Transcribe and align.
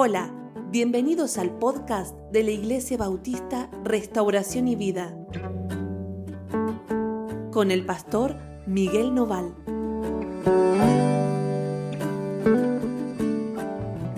Hola, 0.00 0.32
bienvenidos 0.70 1.38
al 1.38 1.58
podcast 1.58 2.16
de 2.30 2.44
la 2.44 2.52
Iglesia 2.52 2.96
Bautista 2.96 3.68
Restauración 3.82 4.68
y 4.68 4.76
Vida 4.76 5.12
con 7.50 7.72
el 7.72 7.84
pastor 7.84 8.36
Miguel 8.68 9.12
Noval. 9.12 9.52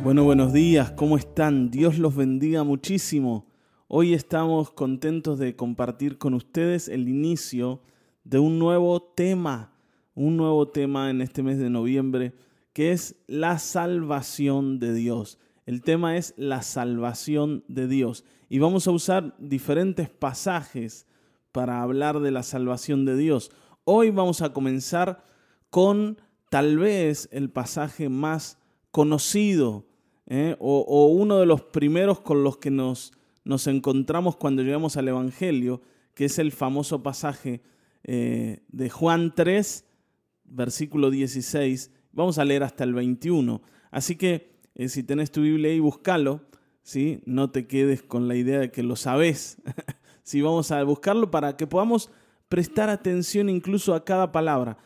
Bueno, 0.05 0.25
buenos 0.25 0.53
días, 0.53 0.91
¿cómo 0.91 1.17
están? 1.17 1.71
Dios 1.71 1.99
los 1.99 2.15
bendiga 2.15 2.63
muchísimo. 2.63 3.47
Hoy 3.89 4.13
estamos 4.13 4.71
contentos 4.73 5.39
de 5.39 5.57
compartir 5.57 6.19
con 6.19 6.35
ustedes 6.35 6.89
el 6.89 7.09
inicio 7.09 7.81
de 8.25 8.39
un 8.39 8.59
nuevo 8.59 9.01
tema, 9.01 9.73
un 10.15 10.37
nuevo 10.37 10.69
tema 10.69 11.09
en 11.09 11.23
este 11.23 11.43
mes 11.43 11.57
de 11.57 11.71
noviembre, 11.71 12.35
que 12.75 12.93
es 12.93 13.17
la 13.27 13.59
salvación 13.59 14.79
de 14.79 14.93
Dios. 14.93 15.39
El 15.71 15.83
tema 15.83 16.17
es 16.17 16.35
la 16.37 16.63
salvación 16.63 17.63
de 17.69 17.87
Dios. 17.87 18.25
Y 18.49 18.59
vamos 18.59 18.89
a 18.89 18.91
usar 18.91 19.37
diferentes 19.39 20.11
pasajes 20.11 21.07
para 21.53 21.81
hablar 21.81 22.19
de 22.19 22.33
la 22.33 22.43
salvación 22.43 23.05
de 23.05 23.17
Dios. 23.17 23.53
Hoy 23.85 24.11
vamos 24.11 24.43
a 24.43 24.53
comenzar 24.53 25.25
con 25.71 26.21
tal 26.49 26.77
vez 26.77 27.29
el 27.31 27.51
pasaje 27.51 28.09
más 28.09 28.59
conocido 28.91 29.87
¿eh? 30.27 30.57
o, 30.59 31.07
uno 31.07 31.39
de 31.39 31.47
los 31.47 31.63
primeros 31.63 32.19
con 32.19 32.43
los 32.43 32.57
que 32.57 32.73
nos, 32.73 33.13
nos 33.45 33.69
encontramos 33.69 34.35
cuando 34.35 34.65
llegamos 34.65 34.97
al 34.97 35.07
Evangelio, 35.07 35.83
que 36.15 36.25
es 36.25 36.41
el 36.41 36.51
famoso 36.51 37.05
pasaje 37.05 37.63
eh, 38.03 38.65
de 38.67 38.91
Juan 38.91 39.37
3, 39.37 39.85
versículo 40.47 41.13
16. 41.13 41.93
Vamos 42.11 42.39
a 42.39 42.45
leer 42.45 42.65
hasta 42.65 42.83
el 42.83 42.93
21. 42.93 43.63
Así 43.93 44.17
que 44.17 44.51
si 44.89 45.03
tenés 45.03 45.31
tu 45.31 45.43
Biblia 45.43 45.71
ahí, 45.71 45.81
búscalo, 45.81 46.41
¿sí? 46.83 47.23
No 47.27 47.51
te 47.51 47.67
quedes 47.67 48.03
con 48.03 48.29
la 48.29 48.37
idea 48.37 48.59
de 48.59 48.71
que 48.71 48.83
lo 48.83 48.97
sabes. 48.97 49.59
sí, 50.23 50.41
vamos 50.41 50.71
a 50.71 50.83
buscarlo 50.85 51.31
para 51.31 51.57
que 51.57 51.67
podamos 51.67 52.11
prestar 52.49 52.89
atención 52.89 53.49
incluso 53.49 53.95
a 53.95 54.05
cada 54.05 54.33
palabra. 54.33 54.79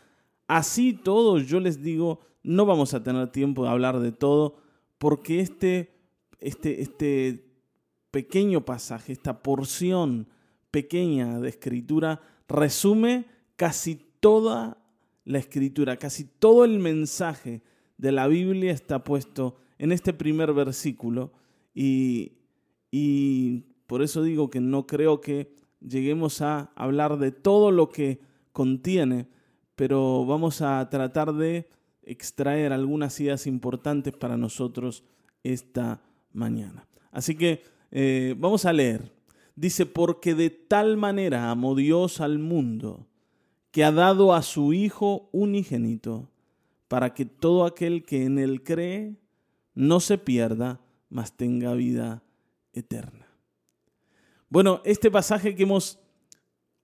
Así 0.47 0.92
todos, 0.92 1.47
yo 1.47 1.61
les 1.61 1.83
digo, 1.83 2.20
no 2.42 2.67
vamos 2.67 2.92
a 2.95 3.03
tener 3.03 3.31
tiempo 3.33 3.65
de 3.65 3.70
hablar 3.70 4.00
de 4.00 4.12
todo, 4.12 4.56
porque 4.98 5.41
este, 5.41 5.95
este, 6.41 6.83
este 6.83 7.47
pequeño 8.11 8.65
pasaje, 8.65 9.12
esta 9.12 9.42
porción 9.42 10.28
pequeña 10.70 11.41
de 11.41 11.48
escritura, 11.48 12.20
resume 12.48 13.27
casi 13.56 13.97
toda 14.20 14.78
la 15.25 15.39
escritura, 15.39 15.97
casi 15.97 16.25
todo 16.25 16.65
el 16.65 16.78
mensaje 16.78 17.62
de 17.97 18.12
la 18.12 18.27
Biblia 18.27 18.72
está 18.72 19.05
puesto 19.05 19.56
en 19.78 19.92
este 19.92 20.12
primer 20.12 20.53
versículo 20.53 21.33
y, 21.75 22.33
por 23.86 24.03
eso 24.03 24.22
digo 24.22 24.48
que 24.48 24.61
no 24.61 24.86
creo 24.86 25.20
que 25.20 25.55
lleguemos 25.81 26.41
a 26.41 26.72
hablar 26.75 27.19
de 27.19 27.33
todo 27.33 27.70
lo 27.70 27.91
que 27.91 28.20
contiene, 28.53 29.27
pero 29.75 30.25
vamos 30.25 30.62
a 30.62 30.89
tratar 30.89 31.34
de 31.34 31.69
extraer 32.03 32.72
algunas 32.72 33.19
ideas 33.20 33.47
importantes 33.47 34.14
para 34.14 34.36
nosotros 34.36 35.05
esta 35.42 36.00
mañana. 36.33 36.86
Así 37.11 37.34
que 37.34 37.62
eh, 37.91 38.34
vamos 38.38 38.64
a 38.64 38.72
leer. 38.72 39.12
Dice, 39.56 39.86
porque 39.86 40.34
de 40.34 40.50
tal 40.50 40.97
manera 40.97 41.50
amó 41.50 41.75
Dios 41.75 42.20
al 42.20 42.38
mundo, 42.38 43.06
que 43.70 43.84
ha 43.84 43.92
dado 43.92 44.34
a 44.34 44.42
su 44.42 44.72
Hijo 44.72 45.28
unigénito, 45.33 46.31
para 46.88 47.14
que 47.14 47.25
todo 47.25 47.64
aquel 47.64 48.05
que 48.05 48.25
en 48.25 48.38
él 48.38 48.62
cree 48.62 49.16
no 49.75 50.00
se 50.00 50.19
pierda, 50.19 50.80
mas 51.08 51.36
tenga 51.36 51.75
vida 51.75 52.22
eterna. 52.72 53.27
Bueno, 54.48 54.81
este 54.84 55.10
pasaje 55.10 55.54
que 55.54 55.65
hemos 55.65 55.98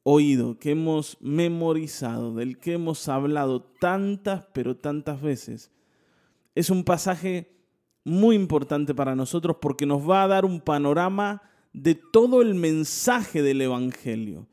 oído, 0.03 0.59
que 0.59 0.73
hemos 0.73 1.17
memorizado, 1.21 2.35
del 2.35 2.59
que 2.59 2.75
hemos 2.75 3.09
hablado 3.09 3.63
tantas, 3.63 4.45
pero 4.53 4.77
tantas 4.77 5.21
veces, 5.21 5.71
es 6.55 6.71
un 6.71 6.85
pasaje 6.85 7.57
muy 8.05 8.35
importante 8.35 8.95
para 8.95 9.15
nosotros 9.15 9.57
porque 9.61 9.87
nos 9.87 10.09
va 10.09 10.25
a 10.25 10.29
dar 10.29 10.45
un 10.45 10.61
panorama 10.61 11.43
de 11.73 11.95
todo 11.95 12.43
el 12.43 12.55
mensaje 12.55 13.43
del 13.43 13.61
Evangelio. 13.61 14.49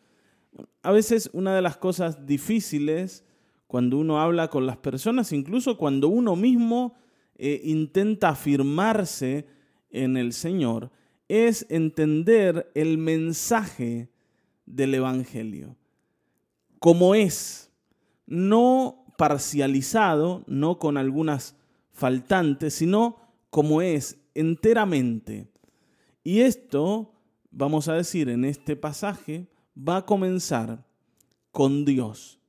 A 0.83 0.91
veces 0.91 1.29
una 1.33 1.55
de 1.55 1.61
las 1.61 1.77
cosas 1.77 2.25
difíciles 2.25 3.23
cuando 3.67 3.97
uno 3.97 4.21
habla 4.21 4.49
con 4.49 4.65
las 4.65 4.77
personas, 4.77 5.31
incluso 5.33 5.77
cuando 5.77 6.07
uno 6.07 6.35
mismo 6.35 6.95
eh, 7.37 7.61
intenta 7.63 8.29
afirmarse 8.29 9.45
en 9.89 10.17
el 10.17 10.33
Señor 10.33 10.91
es 11.27 11.65
entender 11.69 12.71
el 12.75 12.97
mensaje 12.97 14.09
del 14.65 14.95
Evangelio 14.95 15.75
como 16.79 17.15
es, 17.15 17.71
no 18.25 19.05
parcializado, 19.17 20.43
no 20.47 20.79
con 20.79 20.97
algunas 20.97 21.55
faltantes, 21.91 22.75
sino 22.75 23.17
como 23.49 23.81
es 23.81 24.19
enteramente. 24.35 25.47
Y 26.23 26.41
esto, 26.41 27.13
vamos 27.51 27.87
a 27.87 27.93
decir 27.93 28.29
en 28.29 28.45
este 28.45 28.75
pasaje, 28.75 29.47
va 29.77 29.97
a 29.97 30.05
comenzar 30.05 30.85
con 31.51 31.85
Dios. 31.85 32.39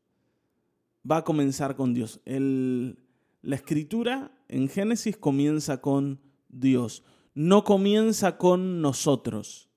Va 1.10 1.18
a 1.18 1.24
comenzar 1.24 1.76
con 1.76 1.94
Dios. 1.94 2.20
El, 2.24 2.98
la 3.40 3.56
escritura 3.56 4.32
en 4.48 4.68
Génesis 4.68 5.16
comienza 5.16 5.80
con 5.80 6.20
Dios, 6.48 7.04
no 7.34 7.64
comienza 7.64 8.38
con 8.38 8.80
nosotros. 8.80 9.68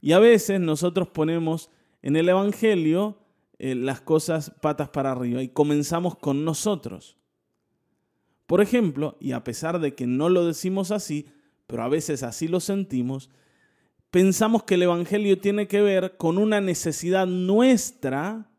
Y 0.00 0.12
a 0.12 0.18
veces 0.18 0.60
nosotros 0.60 1.08
ponemos 1.08 1.70
en 2.02 2.16
el 2.16 2.28
Evangelio 2.28 3.18
eh, 3.58 3.74
las 3.74 4.02
cosas 4.02 4.50
patas 4.60 4.90
para 4.90 5.12
arriba 5.12 5.42
y 5.42 5.48
comenzamos 5.48 6.16
con 6.16 6.44
nosotros. 6.44 7.16
Por 8.46 8.60
ejemplo, 8.60 9.16
y 9.18 9.32
a 9.32 9.42
pesar 9.42 9.80
de 9.80 9.94
que 9.94 10.06
no 10.06 10.28
lo 10.28 10.46
decimos 10.46 10.90
así, 10.90 11.26
pero 11.66 11.82
a 11.82 11.88
veces 11.88 12.22
así 12.22 12.46
lo 12.46 12.60
sentimos, 12.60 13.30
pensamos 14.10 14.62
que 14.62 14.74
el 14.74 14.84
Evangelio 14.84 15.40
tiene 15.40 15.66
que 15.66 15.80
ver 15.80 16.16
con 16.16 16.38
una 16.38 16.60
necesidad 16.60 17.26
nuestra 17.26 18.50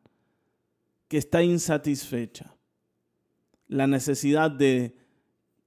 que 1.07 1.17
está 1.17 1.41
insatisfecha 1.41 2.56
la 3.67 3.87
necesidad 3.87 4.51
de, 4.51 4.95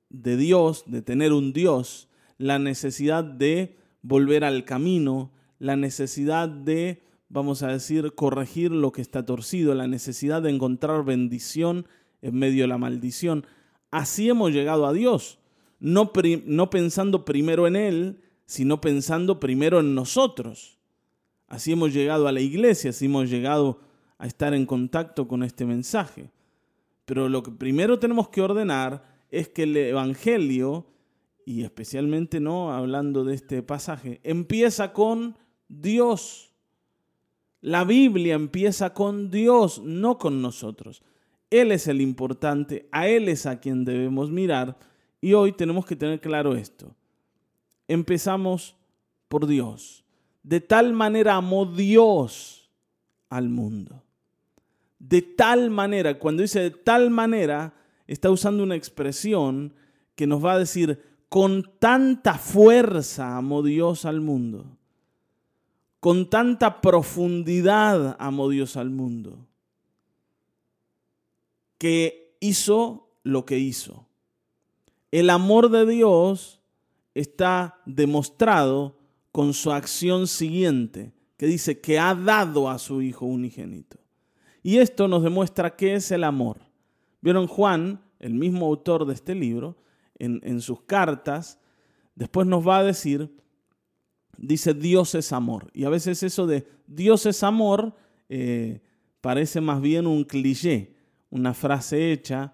de 0.09 0.37
Dios, 0.37 0.85
de 0.87 1.03
tener 1.03 1.33
un 1.33 1.53
Dios, 1.53 2.09
la 2.39 2.59
necesidad 2.59 3.25
de 3.25 3.77
volver 4.03 4.45
al 4.45 4.65
camino, 4.65 5.31
la 5.59 5.77
necesidad 5.77 6.49
de, 6.49 7.03
vamos 7.29 7.63
a 7.63 7.69
decir, 7.69 8.15
corregir 8.15 8.71
lo 8.71 8.93
que 8.93 9.03
está 9.03 9.25
torcido, 9.25 9.75
la 9.75 9.87
necesidad 9.87 10.43
de 10.43 10.51
encontrar 10.51 11.05
bendición 11.05 11.87
en 12.23 12.35
medio 12.37 12.65
de 12.65 12.69
la 12.69 12.79
maldición. 12.79 13.47
Así 13.91 14.29
hemos 14.29 14.53
llegado 14.53 14.87
a 14.87 14.93
Dios, 14.93 15.39
no, 15.79 16.13
no 16.47 16.71
pensando 16.71 17.25
primero 17.25 17.67
en 17.67 17.77
Él, 17.77 18.21
sino 18.47 18.81
pensando 18.81 19.39
primero 19.39 19.81
en 19.81 19.95
nosotros. 19.95 20.79
Así 21.47 21.73
hemos 21.73 21.93
llegado 21.93 22.27
a 22.27 22.33
la 22.33 22.41
iglesia, 22.41 22.91
así 22.91 23.07
hemos 23.07 23.29
llegado 23.29 23.81
a 24.19 24.27
estar 24.27 24.55
en 24.55 24.67
contacto 24.67 25.29
con 25.29 25.43
este 25.43 25.67
mensaje. 25.67 26.31
Pero 27.11 27.29
lo 27.29 27.43
que 27.43 27.51
primero 27.51 27.99
tenemos 27.99 28.29
que 28.29 28.41
ordenar 28.41 29.03
es 29.33 29.49
que 29.49 29.65
el 29.65 29.77
Evangelio, 29.77 30.87
y 31.45 31.65
especialmente 31.65 32.39
no 32.39 32.73
hablando 32.73 33.25
de 33.25 33.35
este 33.35 33.65
pasaje, 33.65 34.21
empieza 34.23 34.93
con 34.93 35.37
Dios. 35.67 36.53
La 37.63 37.83
Biblia 37.83 38.37
empieza 38.37 38.95
con 38.95 39.29
Dios, 39.29 39.83
no 39.83 40.19
con 40.19 40.41
nosotros. 40.41 41.03
Él 41.51 41.73
es 41.73 41.89
el 41.89 42.01
importante, 42.01 42.89
a 42.93 43.09
Él 43.09 43.29
es 43.29 43.45
a 43.45 43.59
quien 43.59 43.85
debemos 43.85 44.31
mirar 44.31 44.79
y 45.21 45.33
hoy 45.33 45.51
tenemos 45.51 45.87
que 45.87 45.97
tener 45.97 46.21
claro 46.21 46.55
esto. 46.55 46.95
Empezamos 47.89 48.77
por 49.27 49.49
Dios. 49.49 50.05
De 50.45 50.61
tal 50.61 50.93
manera 50.93 51.35
amó 51.35 51.67
Dios 51.67 52.71
al 53.31 53.49
mundo 53.49 54.05
de 55.01 55.23
tal 55.23 55.71
manera, 55.71 56.19
cuando 56.19 56.43
dice 56.43 56.61
de 56.61 56.71
tal 56.71 57.11
manera, 57.11 57.75
está 58.07 58.31
usando 58.31 58.63
una 58.63 58.77
expresión 58.77 59.75
que 60.15 60.27
nos 60.27 60.45
va 60.45 60.53
a 60.53 60.59
decir, 60.59 61.03
con 61.29 61.73
tanta 61.79 62.35
fuerza 62.35 63.37
amó 63.37 63.63
Dios 63.63 64.05
al 64.05 64.21
mundo, 64.21 64.77
con 66.01 66.29
tanta 66.29 66.81
profundidad 66.81 68.17
amó 68.19 68.49
Dios 68.51 68.77
al 68.77 68.91
mundo, 68.91 69.47
que 71.79 72.37
hizo 72.41 73.09
lo 73.23 73.47
que 73.47 73.59
hizo. 73.59 74.07
El 75.11 75.31
amor 75.31 75.71
de 75.71 75.87
Dios 75.87 76.61
está 77.15 77.81
demostrado 77.87 78.99
con 79.33 79.55
su 79.55 79.73
acción 79.73 80.27
siguiente, 80.27 81.13
que 81.39 81.47
dice 81.47 81.81
que 81.81 81.99
ha 81.99 82.15
dado 82.15 82.69
a 82.69 82.79
su 82.79 83.01
Hijo 83.01 83.25
unigénito. 83.25 84.00
Y 84.63 84.79
esto 84.79 85.09
nos 85.09 85.23
demuestra 85.23 85.77
qué 85.77 85.95
es 85.95 86.11
el 86.11 86.25
amor. 86.25 86.59
Vieron 87.21 87.47
Juan, 87.47 88.03
el 88.19 88.35
mismo 88.35 88.67
autor 88.67 89.07
de 89.07 89.15
este 89.15 89.35
libro, 89.35 89.77
en, 90.19 90.61
sus 90.61 90.83
cartas, 90.83 91.59
después 92.15 92.47
nos 92.47 92.67
va 92.67 92.79
a 92.79 92.85
decir, 92.85 93.35
dice 94.37 94.75
Dios 94.75 95.15
es 95.15 95.33
amor. 95.33 95.71
Y 95.73 95.85
a 95.85 95.89
veces 95.89 96.23
eso 96.23 96.47
de 96.47 96.67
Dios 96.87 97.25
es 97.25 97.43
amor 97.43 97.95
eh, 98.29 98.81
parece 99.21 99.61
más 99.61 99.81
bien 99.81 100.07
un 100.07 100.25
cliché, 100.25 100.95
una 101.31 101.55
frase 101.55 102.13
hecha, 102.13 102.53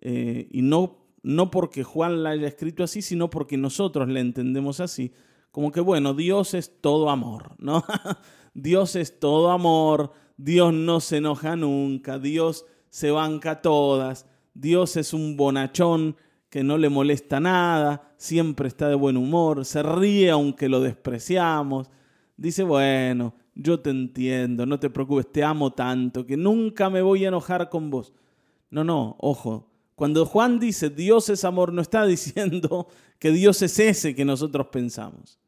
eh, 0.00 0.48
y 0.50 0.62
no, 0.62 0.98
no 1.22 1.50
porque 1.50 1.84
Juan 1.84 2.22
la 2.22 2.30
haya 2.30 2.48
escrito 2.48 2.82
así, 2.84 3.02
sino 3.02 3.30
porque 3.30 3.56
nosotros 3.56 4.08
la 4.08 4.20
entendemos 4.20 4.80
así, 4.80 5.12
como 5.50 5.72
que 5.72 5.80
bueno, 5.80 6.14
Dios 6.14 6.54
es 6.54 6.80
todo 6.80 7.10
amor, 7.10 7.56
¿no? 7.58 7.84
Dios 8.54 8.96
es 8.96 9.18
todo 9.20 9.50
amor, 9.50 10.12
Dios 10.38 10.72
no 10.72 11.00
se 11.00 11.18
enoja 11.18 11.56
nunca, 11.56 12.18
Dios 12.18 12.64
se 12.88 13.10
banca 13.10 13.60
todas, 13.60 14.24
Dios 14.54 14.96
es 14.96 15.12
un 15.12 15.36
bonachón 15.36 16.16
que 16.48 16.62
no 16.62 16.78
le 16.78 16.88
molesta 16.88 17.40
nada, 17.40 18.14
siempre 18.16 18.68
está 18.68 18.88
de 18.88 18.94
buen 18.94 19.16
humor, 19.16 19.64
se 19.64 19.82
ríe 19.82 20.30
aunque 20.30 20.68
lo 20.68 20.80
despreciamos. 20.80 21.90
Dice, 22.36 22.62
bueno, 22.62 23.34
yo 23.54 23.80
te 23.80 23.90
entiendo, 23.90 24.64
no 24.64 24.78
te 24.78 24.88
preocupes, 24.88 25.30
te 25.30 25.42
amo 25.42 25.72
tanto 25.72 26.24
que 26.24 26.36
nunca 26.36 26.88
me 26.88 27.02
voy 27.02 27.24
a 27.24 27.28
enojar 27.28 27.68
con 27.68 27.90
vos. 27.90 28.14
No, 28.70 28.84
no, 28.84 29.16
ojo, 29.18 29.68
cuando 29.96 30.24
Juan 30.24 30.60
dice 30.60 30.88
Dios 30.88 31.28
es 31.30 31.44
amor, 31.44 31.72
no 31.72 31.82
está 31.82 32.06
diciendo 32.06 32.86
que 33.18 33.32
Dios 33.32 33.60
es 33.62 33.78
ese 33.80 34.14
que 34.14 34.24
nosotros 34.24 34.68
pensamos. 34.68 35.40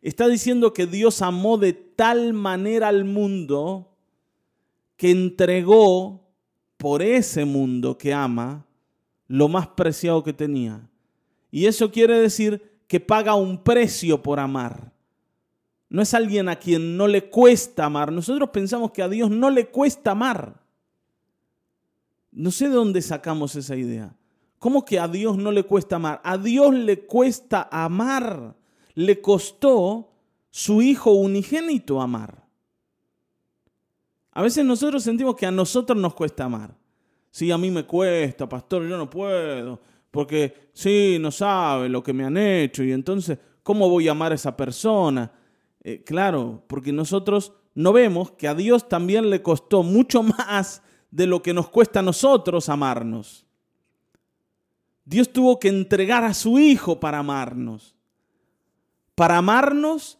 Está 0.00 0.26
diciendo 0.28 0.72
que 0.72 0.86
Dios 0.86 1.20
amó 1.20 1.58
de 1.58 1.74
tal 1.74 2.32
manera 2.32 2.88
al 2.88 3.04
mundo 3.04 3.89
que 5.00 5.10
entregó 5.10 6.28
por 6.76 7.00
ese 7.00 7.46
mundo 7.46 7.96
que 7.96 8.12
ama 8.12 8.66
lo 9.28 9.48
más 9.48 9.68
preciado 9.68 10.22
que 10.22 10.34
tenía. 10.34 10.90
Y 11.50 11.64
eso 11.64 11.90
quiere 11.90 12.20
decir 12.20 12.82
que 12.86 13.00
paga 13.00 13.34
un 13.34 13.64
precio 13.64 14.22
por 14.22 14.38
amar. 14.38 14.92
No 15.88 16.02
es 16.02 16.12
alguien 16.12 16.50
a 16.50 16.56
quien 16.56 16.98
no 16.98 17.08
le 17.08 17.30
cuesta 17.30 17.86
amar. 17.86 18.12
Nosotros 18.12 18.50
pensamos 18.50 18.90
que 18.90 19.02
a 19.02 19.08
Dios 19.08 19.30
no 19.30 19.48
le 19.48 19.68
cuesta 19.68 20.10
amar. 20.10 20.60
No 22.30 22.50
sé 22.50 22.68
de 22.68 22.74
dónde 22.74 23.00
sacamos 23.00 23.56
esa 23.56 23.76
idea. 23.76 24.14
¿Cómo 24.58 24.84
que 24.84 25.00
a 25.00 25.08
Dios 25.08 25.38
no 25.38 25.50
le 25.50 25.62
cuesta 25.62 25.96
amar? 25.96 26.20
A 26.24 26.36
Dios 26.36 26.74
le 26.74 27.06
cuesta 27.06 27.70
amar. 27.72 28.54
Le 28.92 29.22
costó 29.22 30.12
su 30.50 30.82
Hijo 30.82 31.12
unigénito 31.12 32.02
amar. 32.02 32.49
A 34.40 34.42
veces 34.42 34.64
nosotros 34.64 35.02
sentimos 35.02 35.36
que 35.36 35.44
a 35.44 35.50
nosotros 35.50 35.98
nos 35.98 36.14
cuesta 36.14 36.44
amar. 36.44 36.74
Sí, 37.30 37.50
a 37.50 37.58
mí 37.58 37.70
me 37.70 37.84
cuesta, 37.84 38.48
pastor, 38.48 38.88
yo 38.88 38.96
no 38.96 39.10
puedo, 39.10 39.78
porque 40.10 40.70
sí, 40.72 41.18
no 41.20 41.30
sabe 41.30 41.90
lo 41.90 42.02
que 42.02 42.14
me 42.14 42.24
han 42.24 42.38
hecho 42.38 42.82
y 42.82 42.90
entonces, 42.90 43.36
¿cómo 43.62 43.90
voy 43.90 44.08
a 44.08 44.12
amar 44.12 44.32
a 44.32 44.36
esa 44.36 44.56
persona? 44.56 45.30
Eh, 45.84 46.02
claro, 46.04 46.64
porque 46.68 46.90
nosotros 46.90 47.52
no 47.74 47.92
vemos 47.92 48.30
que 48.30 48.48
a 48.48 48.54
Dios 48.54 48.88
también 48.88 49.28
le 49.28 49.42
costó 49.42 49.82
mucho 49.82 50.22
más 50.48 50.82
de 51.10 51.26
lo 51.26 51.42
que 51.42 51.52
nos 51.52 51.68
cuesta 51.68 52.00
a 52.00 52.02
nosotros 52.02 52.70
amarnos. 52.70 53.44
Dios 55.04 55.30
tuvo 55.30 55.60
que 55.60 55.68
entregar 55.68 56.24
a 56.24 56.32
su 56.32 56.58
Hijo 56.58 56.98
para 56.98 57.18
amarnos. 57.18 57.94
Para 59.14 59.36
amarnos, 59.36 60.18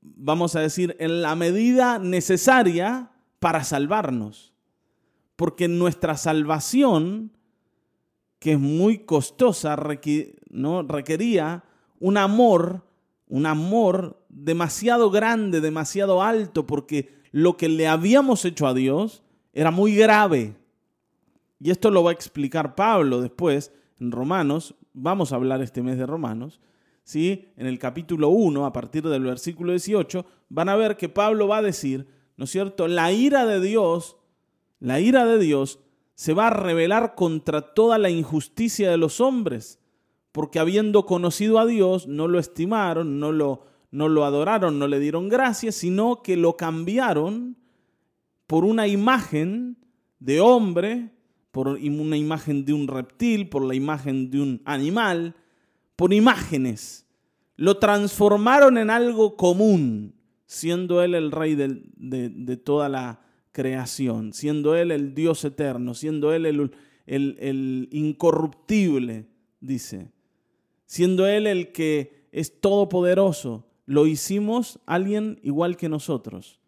vamos 0.00 0.56
a 0.56 0.60
decir, 0.60 0.96
en 0.98 1.22
la 1.22 1.34
medida 1.34 1.98
necesaria 1.98 3.10
para 3.38 3.64
salvarnos 3.64 4.54
porque 5.38 5.68
nuestra 5.68 6.16
salvación, 6.16 7.30
que 8.40 8.54
es 8.54 8.58
muy 8.58 9.04
costosa, 9.04 9.78
¿no? 10.50 10.82
requería 10.82 11.62
un 12.00 12.16
amor, 12.16 12.82
un 13.28 13.46
amor 13.46 14.20
demasiado 14.28 15.12
grande, 15.12 15.60
demasiado 15.60 16.24
alto, 16.24 16.66
porque 16.66 17.20
lo 17.30 17.56
que 17.56 17.68
le 17.68 17.86
habíamos 17.86 18.44
hecho 18.44 18.66
a 18.66 18.74
Dios 18.74 19.22
era 19.52 19.70
muy 19.70 19.94
grave. 19.94 20.56
Y 21.60 21.70
esto 21.70 21.92
lo 21.92 22.02
va 22.02 22.10
a 22.10 22.14
explicar 22.14 22.74
Pablo 22.74 23.20
después 23.20 23.72
en 24.00 24.10
Romanos. 24.10 24.74
Vamos 24.92 25.30
a 25.30 25.36
hablar 25.36 25.62
este 25.62 25.84
mes 25.84 25.98
de 25.98 26.06
Romanos. 26.06 26.58
¿Sí? 27.08 27.48
En 27.56 27.66
el 27.66 27.78
capítulo 27.78 28.28
1, 28.28 28.66
a 28.66 28.72
partir 28.72 29.02
del 29.08 29.22
versículo 29.22 29.72
18, 29.72 30.26
van 30.50 30.68
a 30.68 30.76
ver 30.76 30.96
que 30.96 31.08
Pablo 31.08 31.48
va 31.48 31.58
a 31.58 31.62
decir, 31.62 32.06
¿no 32.36 32.44
es 32.44 32.50
cierto? 32.50 32.86
La 32.86 33.12
ira 33.12 33.46
de 33.46 33.60
Dios 33.60 34.18
la 34.80 35.00
ira 35.00 35.26
de 35.26 35.38
Dios 35.38 35.80
se 36.14 36.34
va 36.34 36.48
a 36.48 36.50
revelar 36.50 37.14
contra 37.14 37.74
toda 37.74 37.98
la 37.98 38.10
injusticia 38.10 38.90
de 38.90 38.96
los 38.96 39.20
hombres, 39.20 39.80
porque 40.32 40.58
habiendo 40.58 41.04
conocido 41.04 41.58
a 41.58 41.66
Dios, 41.66 42.06
no 42.06 42.28
lo 42.28 42.38
estimaron, 42.38 43.18
no 43.18 43.32
lo, 43.32 43.66
no 43.90 44.08
lo 44.08 44.24
adoraron, 44.24 44.78
no 44.78 44.86
le 44.86 45.00
dieron 45.00 45.28
gracias, 45.28 45.76
sino 45.76 46.22
que 46.22 46.36
lo 46.36 46.56
cambiaron 46.56 47.56
por 48.46 48.64
una 48.64 48.86
imagen 48.86 49.78
de 50.20 50.40
hombre, 50.40 51.12
por 51.50 51.68
una 51.68 52.16
imagen 52.16 52.64
de 52.64 52.72
un 52.72 52.86
reptil, 52.86 53.48
por 53.48 53.64
la 53.64 53.74
imagen 53.74 54.30
de 54.30 54.40
un 54.40 54.62
animal, 54.64 55.34
por 55.98 56.14
imágenes. 56.14 57.04
Lo 57.56 57.76
transformaron 57.76 58.78
en 58.78 58.88
algo 58.88 59.36
común, 59.36 60.14
siendo 60.46 61.02
él 61.02 61.14
el 61.14 61.32
rey 61.32 61.56
de, 61.56 61.82
de 61.96 62.56
toda 62.56 62.88
la 62.88 63.20
creación, 63.58 64.32
siendo 64.34 64.76
Él 64.76 64.92
el 64.92 65.16
Dios 65.16 65.44
eterno, 65.44 65.92
siendo 65.92 66.32
Él 66.32 66.46
el, 66.46 66.70
el, 67.06 67.88
incorruptible, 67.90 69.26
dice, 69.58 70.12
siendo 70.86 71.26
Él 71.26 71.44
el 71.48 71.72
que 71.72 72.28
es 72.30 72.60
todopoderoso, 72.60 73.66
lo 73.84 74.06
hicimos 74.06 74.78
alguien 74.86 75.40
igual 75.42 75.76
que 75.76 75.88
nosotros. 75.88 76.60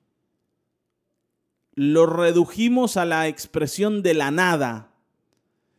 Lo 1.74 2.06
redujimos 2.06 2.96
a 2.96 3.04
la 3.04 3.28
expresión 3.28 4.02
de 4.02 4.14
la 4.14 4.32
nada. 4.32 4.92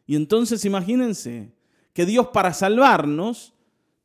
Y 0.07 0.15
entonces 0.15 0.63
imagínense 0.63 1.51
que 1.93 2.05
Dios 2.05 2.27
para 2.27 2.53
salvarnos, 2.53 3.53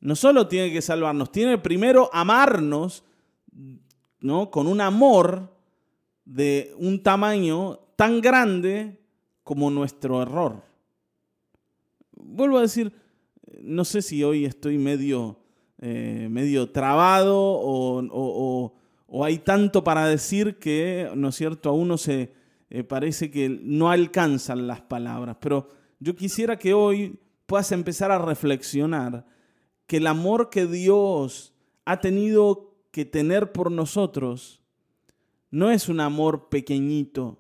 no 0.00 0.14
solo 0.16 0.48
tiene 0.48 0.72
que 0.72 0.82
salvarnos, 0.82 1.32
tiene 1.32 1.58
primero 1.58 2.10
amarnos, 2.12 3.04
¿no? 4.20 4.50
Con 4.50 4.66
un 4.66 4.80
amor 4.80 5.52
de 6.24 6.74
un 6.78 7.02
tamaño 7.02 7.78
tan 7.96 8.20
grande 8.20 9.00
como 9.42 9.70
nuestro 9.70 10.22
error. 10.22 10.62
Vuelvo 12.12 12.58
a 12.58 12.62
decir, 12.62 12.92
no 13.62 13.84
sé 13.84 14.02
si 14.02 14.22
hoy 14.24 14.44
estoy 14.44 14.78
medio, 14.78 15.38
eh, 15.78 16.28
medio 16.30 16.70
trabado 16.70 17.36
o, 17.38 18.72
hay 19.24 19.38
tanto 19.38 19.82
para 19.82 20.06
decir 20.06 20.58
que, 20.58 21.10
¿no 21.14 21.28
es 21.28 21.36
cierto?, 21.36 21.70
a 21.70 21.72
uno 21.72 21.96
se 21.96 22.32
eh, 22.68 22.82
parece 22.82 23.30
que 23.30 23.48
no 23.48 23.90
alcanzan 23.90 24.66
las 24.66 24.80
palabras, 24.82 25.36
pero 25.40 25.68
yo 26.00 26.14
quisiera 26.14 26.58
que 26.58 26.74
hoy 26.74 27.18
puedas 27.46 27.72
empezar 27.72 28.10
a 28.10 28.18
reflexionar 28.18 29.26
que 29.86 29.98
el 29.98 30.06
amor 30.06 30.50
que 30.50 30.66
Dios 30.66 31.54
ha 31.84 32.00
tenido 32.00 32.74
que 32.90 33.04
tener 33.04 33.52
por 33.52 33.70
nosotros 33.70 34.60
no 35.50 35.70
es 35.70 35.88
un 35.88 36.00
amor 36.00 36.48
pequeñito, 36.48 37.38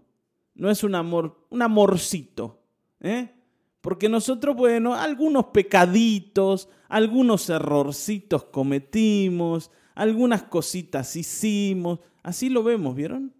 no 0.54 0.70
es 0.70 0.84
un 0.84 0.94
amor, 0.94 1.46
un 1.50 1.62
amorcito, 1.62 2.62
¿eh? 3.00 3.32
Porque 3.80 4.08
nosotros, 4.08 4.56
bueno, 4.56 4.94
algunos 4.94 5.46
pecaditos, 5.46 6.68
algunos 6.88 7.48
errorcitos 7.50 8.44
cometimos, 8.44 9.70
algunas 9.94 10.42
cositas 10.44 11.14
hicimos, 11.14 12.00
así 12.22 12.48
lo 12.48 12.62
vemos, 12.62 12.96
¿vieron? 12.96 13.32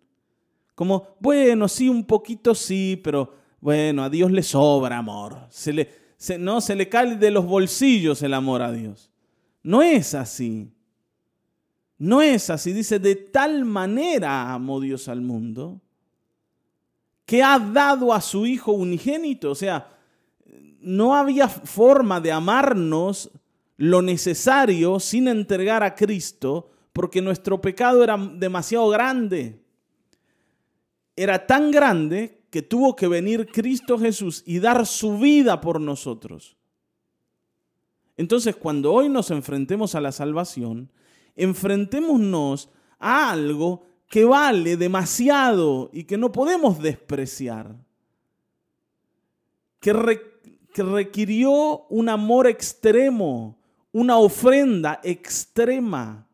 Como, 0.75 1.17
bueno, 1.21 1.69
sí, 1.69 1.89
un 1.89 2.05
poquito 2.05 2.55
sí, 2.55 3.01
pero 3.03 3.33
bueno, 3.61 4.05
a 4.05 4.11
Dios 4.11 4.31
le 4.31 4.43
sobra 4.43 4.99
amor. 4.99 5.47
Se 5.51 5.73
le, 5.73 6.06
no, 6.39 6.61
se 6.61 6.75
le 6.75 6.89
cae 6.89 7.17
de 7.17 7.31
los 7.31 7.45
bolsillos 7.45 8.23
el 8.23 8.35
amor 8.35 8.63
a 8.63 8.73
Dios. 8.73 9.11
No 9.63 9.83
es 9.83 10.15
así. 10.15 10.73
No 11.99 12.21
es 12.21 12.51
así, 12.51 12.73
dice, 12.73 12.99
de 12.99 13.17
tal 13.17 13.65
manera 13.65 14.53
amó 14.53 14.81
Dios 14.81 15.09
al 15.09 15.23
mundo 15.23 15.81
que 17.25 17.43
ha 17.43 17.59
dado 17.59 18.15
a 18.15 18.21
su 18.21 18.47
Hijo 18.47 18.73
unigénito. 18.73 19.51
O 19.51 19.55
sea, 19.55 19.89
no 20.81 21.15
había 21.15 21.49
forma 21.49 22.21
de 22.21 22.33
amarnos 22.33 23.31
lo 23.77 24.01
necesario 24.01 25.01
sin 25.01 25.29
entregar 25.29 25.83
a 25.83 25.95
Cristo 25.95 26.71
porque 26.93 27.21
nuestro 27.21 27.61
pecado 27.61 28.03
era 28.03 28.17
demasiado 28.17 28.89
grande. 28.89 29.61
Era 31.15 31.47
tan 31.47 31.71
grande 31.71 32.36
que 32.57 32.63
tuvo 32.63 32.97
que 32.97 33.07
venir 33.07 33.49
Cristo 33.53 33.99
Jesús 33.99 34.43
y 34.47 34.61
dar 34.61 34.87
su 34.87 35.19
vida 35.19 35.61
por 35.61 35.79
nosotros. 35.79 36.57
Entonces, 38.17 38.57
cuando 38.57 38.95
hoy 38.95 39.11
nos 39.11 39.31
enfrentemos 39.31 39.95
a 39.95 40.01
la 40.01 40.11
salvación, 40.11 40.91
enfrentémonos 41.35 42.71
a 42.99 43.31
algo 43.31 43.83
que 44.09 44.25
vale 44.25 44.79
demasiado 44.79 45.91
y 45.93 46.05
que 46.05 46.17
no 46.17 46.33
podemos 46.33 46.81
despreciar, 46.81 47.77
que, 49.79 49.93
requirió 50.83 51.85
un 51.91 52.09
amor 52.09 52.47
extremo, 52.47 53.59
una 53.93 54.17
ofrenda 54.17 54.99
extrema 55.05 56.27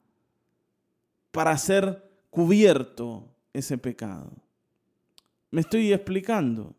para 1.32 1.58
ser 1.58 2.08
cubierto 2.30 3.28
ese 3.52 3.76
pecado. 3.76 4.30
¿Me 5.52 5.60
estoy 5.60 5.92
explicando? 5.92 6.74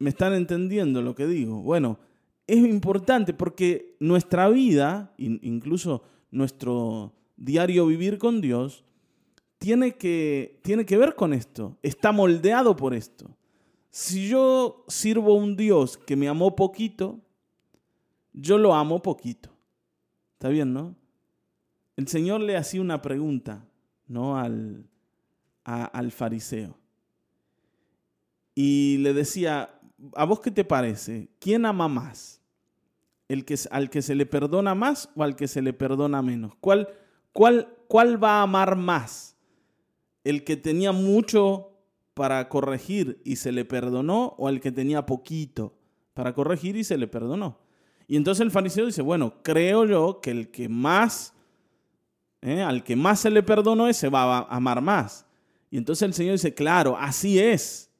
¿Me 0.00 0.10
están 0.10 0.34
entendiendo 0.34 1.00
lo 1.00 1.14
que 1.14 1.26
digo? 1.26 1.62
Bueno, 1.62 2.00
es 2.48 2.58
importante 2.58 3.32
porque 3.32 3.96
nuestra 4.00 4.48
vida, 4.48 5.14
incluso 5.16 6.02
nuestro 6.32 7.14
diario 7.36 7.86
vivir 7.86 8.18
con 8.18 8.40
Dios, 8.40 8.84
tiene 9.58 9.96
que, 9.96 10.58
tiene 10.62 10.84
que 10.84 10.98
ver 10.98 11.14
con 11.14 11.32
esto, 11.32 11.78
está 11.82 12.10
moldeado 12.10 12.74
por 12.74 12.94
esto. 12.94 13.30
Si 13.90 14.28
yo 14.28 14.84
sirvo 14.88 15.32
a 15.32 15.36
un 15.36 15.56
Dios 15.56 15.96
que 15.96 16.16
me 16.16 16.26
amó 16.26 16.56
poquito, 16.56 17.20
yo 18.32 18.58
lo 18.58 18.74
amo 18.74 19.00
poquito. 19.02 19.50
¿Está 20.32 20.48
bien, 20.48 20.72
no? 20.72 20.96
El 21.94 22.08
Señor 22.08 22.40
le 22.40 22.56
hacía 22.56 22.80
una 22.80 23.00
pregunta, 23.00 23.64
¿no? 24.08 24.36
Al, 24.36 24.84
al 25.66 26.12
fariseo. 26.12 26.78
Y 28.54 28.98
le 28.98 29.12
decía, 29.12 29.78
¿a 30.14 30.24
vos 30.24 30.40
qué 30.40 30.50
te 30.50 30.64
parece? 30.64 31.28
¿Quién 31.40 31.66
ama 31.66 31.88
más? 31.88 32.40
¿El 33.28 33.44
que, 33.44 33.58
¿Al 33.70 33.90
que 33.90 34.00
se 34.00 34.14
le 34.14 34.24
perdona 34.24 34.74
más 34.74 35.10
o 35.16 35.24
al 35.24 35.34
que 35.34 35.48
se 35.48 35.60
le 35.60 35.72
perdona 35.72 36.22
menos? 36.22 36.54
¿Cuál, 36.60 36.88
cuál, 37.32 37.76
cuál 37.88 38.22
va 38.22 38.38
a 38.38 38.42
amar 38.42 38.76
más? 38.76 39.36
¿El 40.22 40.44
que 40.44 40.56
tenía 40.56 40.92
mucho 40.92 41.72
para 42.14 42.48
corregir 42.48 43.20
y 43.24 43.36
se 43.36 43.50
le 43.50 43.64
perdonó 43.64 44.34
o 44.38 44.48
el 44.48 44.60
que 44.60 44.72
tenía 44.72 45.04
poquito 45.04 45.76
para 46.14 46.32
corregir 46.32 46.76
y 46.76 46.84
se 46.84 46.96
le 46.96 47.08
perdonó? 47.08 47.58
Y 48.06 48.16
entonces 48.16 48.42
el 48.42 48.52
fariseo 48.52 48.86
dice, 48.86 49.02
bueno, 49.02 49.42
creo 49.42 49.84
yo 49.84 50.20
que 50.20 50.30
el 50.30 50.50
que 50.52 50.68
más, 50.68 51.34
¿eh? 52.40 52.62
al 52.62 52.84
que 52.84 52.94
más 52.94 53.18
se 53.18 53.30
le 53.30 53.42
perdonó, 53.42 53.88
ese 53.88 54.08
va 54.08 54.38
a 54.38 54.56
amar 54.56 54.80
más. 54.80 55.25
Y 55.76 55.78
entonces 55.78 56.06
el 56.06 56.14
Señor 56.14 56.32
dice, 56.32 56.54
claro, 56.54 56.96
así 56.98 57.38
es. 57.38 57.90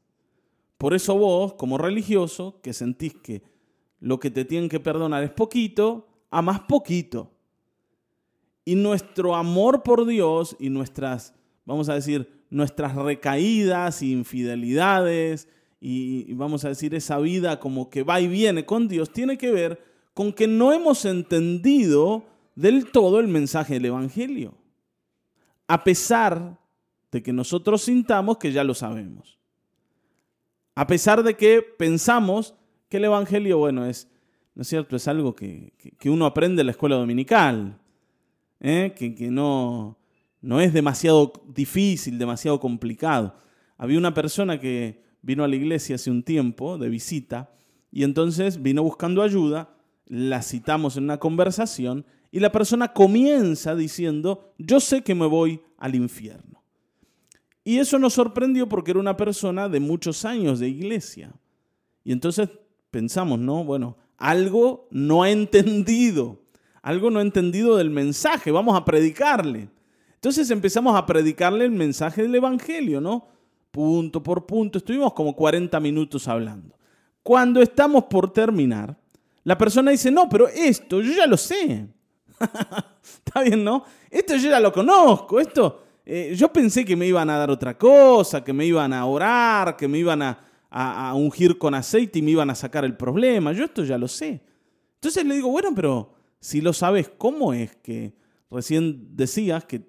Por 0.78 0.94
eso 0.94 1.14
vos, 1.14 1.52
como 1.52 1.76
religioso, 1.76 2.58
que 2.62 2.72
sentís 2.72 3.12
que 3.12 3.42
lo 4.00 4.18
que 4.18 4.30
te 4.30 4.46
tienen 4.46 4.70
que 4.70 4.80
perdonar 4.80 5.22
es 5.22 5.30
poquito, 5.30 6.08
amas 6.30 6.60
poquito. 6.60 7.30
Y 8.64 8.76
nuestro 8.76 9.34
amor 9.34 9.82
por 9.82 10.06
Dios 10.06 10.56
y 10.58 10.70
nuestras, 10.70 11.34
vamos 11.66 11.90
a 11.90 11.94
decir, 11.96 12.46
nuestras 12.48 12.94
recaídas 12.94 14.00
infidelidades 14.00 15.46
y, 15.78 16.32
vamos 16.32 16.64
a 16.64 16.70
decir 16.70 16.94
esa 16.94 17.18
vida 17.18 17.60
como 17.60 17.90
que 17.90 18.04
va 18.04 18.22
y 18.22 18.26
viene 18.26 18.64
con 18.64 18.88
Dios, 18.88 19.12
tiene 19.12 19.36
que 19.36 19.52
ver 19.52 19.84
con 20.14 20.32
que 20.32 20.46
no 20.48 20.72
hemos 20.72 21.04
entendido 21.04 22.24
del 22.54 22.90
todo 22.90 23.20
el 23.20 23.28
mensaje 23.28 23.74
del 23.74 23.84
Evangelio. 23.84 24.54
A 25.68 25.84
pesar 25.84 26.64
de 27.16 27.22
que 27.22 27.32
nosotros 27.32 27.80
sintamos 27.80 28.36
que 28.36 28.52
ya 28.52 28.62
lo 28.62 28.74
sabemos. 28.74 29.38
A 30.74 30.86
pesar 30.86 31.22
de 31.22 31.34
que 31.34 31.62
pensamos 31.62 32.54
que 32.90 32.98
el 32.98 33.06
Evangelio, 33.06 33.56
bueno, 33.56 33.86
es, 33.86 34.10
¿no 34.54 34.60
es 34.60 34.68
cierto? 34.68 34.96
Es 34.96 35.08
algo 35.08 35.34
que, 35.34 35.72
uno 36.04 36.26
aprende 36.26 36.60
en 36.60 36.66
la 36.66 36.72
escuela 36.72 36.96
dominical, 36.96 37.80
¿eh? 38.60 38.92
que, 38.94 39.14
que 39.14 39.30
no, 39.30 39.96
no 40.42 40.60
es 40.60 40.74
demasiado 40.74 41.32
difícil, 41.54 42.18
demasiado 42.18 42.60
complicado. 42.60 43.34
Había 43.78 43.96
una 43.96 44.12
persona 44.12 44.60
que 44.60 45.02
vino 45.22 45.42
a 45.42 45.48
la 45.48 45.56
iglesia 45.56 45.94
hace 45.94 46.10
un 46.10 46.22
tiempo 46.22 46.76
de 46.76 46.90
visita 46.90 47.50
y 47.90 48.04
entonces 48.04 48.60
vino 48.60 48.82
buscando 48.82 49.22
ayuda 49.22 49.74
la 50.04 50.42
citamos 50.42 50.98
en 50.98 51.04
una 51.04 51.16
conversación 51.16 52.04
y 52.30 52.40
la 52.40 52.52
persona 52.52 52.92
comienza 52.92 53.74
diciendo, 53.74 54.52
yo 54.58 54.80
sé 54.80 55.00
que 55.00 55.14
me 55.14 55.24
voy 55.24 55.62
al 55.78 55.94
infierno. 55.94 56.55
Y 57.66 57.80
eso 57.80 57.98
nos 57.98 58.12
sorprendió 58.12 58.68
porque 58.68 58.92
era 58.92 59.00
una 59.00 59.16
persona 59.16 59.68
de 59.68 59.80
muchos 59.80 60.24
años 60.24 60.60
de 60.60 60.68
iglesia. 60.68 61.32
Y 62.04 62.12
entonces 62.12 62.48
pensamos, 62.92 63.40
no, 63.40 63.64
bueno, 63.64 63.96
algo 64.18 64.86
no 64.92 65.24
ha 65.24 65.30
entendido, 65.30 66.38
algo 66.80 67.10
no 67.10 67.18
ha 67.18 67.22
entendido 67.22 67.76
del 67.76 67.90
mensaje, 67.90 68.52
vamos 68.52 68.76
a 68.76 68.84
predicarle. 68.84 69.68
Entonces 70.14 70.48
empezamos 70.52 70.94
a 70.94 71.04
predicarle 71.06 71.64
el 71.64 71.72
mensaje 71.72 72.22
del 72.22 72.36
Evangelio, 72.36 73.00
¿no? 73.00 73.26
Punto 73.72 74.22
por 74.22 74.46
punto, 74.46 74.78
estuvimos 74.78 75.12
como 75.12 75.34
40 75.34 75.80
minutos 75.80 76.28
hablando. 76.28 76.78
Cuando 77.24 77.60
estamos 77.60 78.04
por 78.04 78.32
terminar, 78.32 78.96
la 79.42 79.58
persona 79.58 79.90
dice, 79.90 80.12
no, 80.12 80.28
pero 80.28 80.46
esto 80.46 81.00
yo 81.00 81.12
ya 81.12 81.26
lo 81.26 81.36
sé. 81.36 81.88
Está 83.02 83.40
bien, 83.42 83.64
¿no? 83.64 83.82
Esto 84.08 84.36
yo 84.36 84.50
ya 84.50 84.60
lo 84.60 84.72
conozco. 84.72 85.40
Esto, 85.40 85.85
eh, 86.06 86.34
yo 86.36 86.52
pensé 86.52 86.84
que 86.84 86.94
me 86.94 87.06
iban 87.06 87.28
a 87.28 87.36
dar 87.36 87.50
otra 87.50 87.76
cosa, 87.76 88.44
que 88.44 88.52
me 88.52 88.64
iban 88.64 88.92
a 88.92 89.04
orar, 89.04 89.76
que 89.76 89.88
me 89.88 89.98
iban 89.98 90.22
a, 90.22 90.38
a, 90.70 91.14
ungir 91.14 91.58
con 91.58 91.74
aceite 91.74 92.20
y 92.20 92.22
me 92.22 92.30
iban 92.30 92.48
a 92.48 92.54
sacar 92.54 92.84
el 92.84 92.96
problema. 92.96 93.52
Yo 93.52 93.64
esto 93.64 93.84
ya 93.84 93.98
lo 93.98 94.06
sé. 94.06 94.40
Entonces 94.94 95.24
le 95.24 95.34
digo, 95.34 95.50
bueno, 95.50 95.70
pero 95.74 96.14
si 96.38 96.60
lo 96.60 96.72
sabes, 96.72 97.10
¿cómo 97.18 97.52
es 97.52 97.74
que 97.76 98.14
recién 98.50 99.16
decías 99.16 99.64
que 99.64 99.82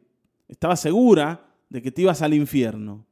estabas 0.48 0.82
segura 0.82 1.46
de 1.70 1.84
que 1.84 1.92
te 1.92 2.02
ibas 2.02 2.24
al 2.24 2.34
infierno? 2.34 3.06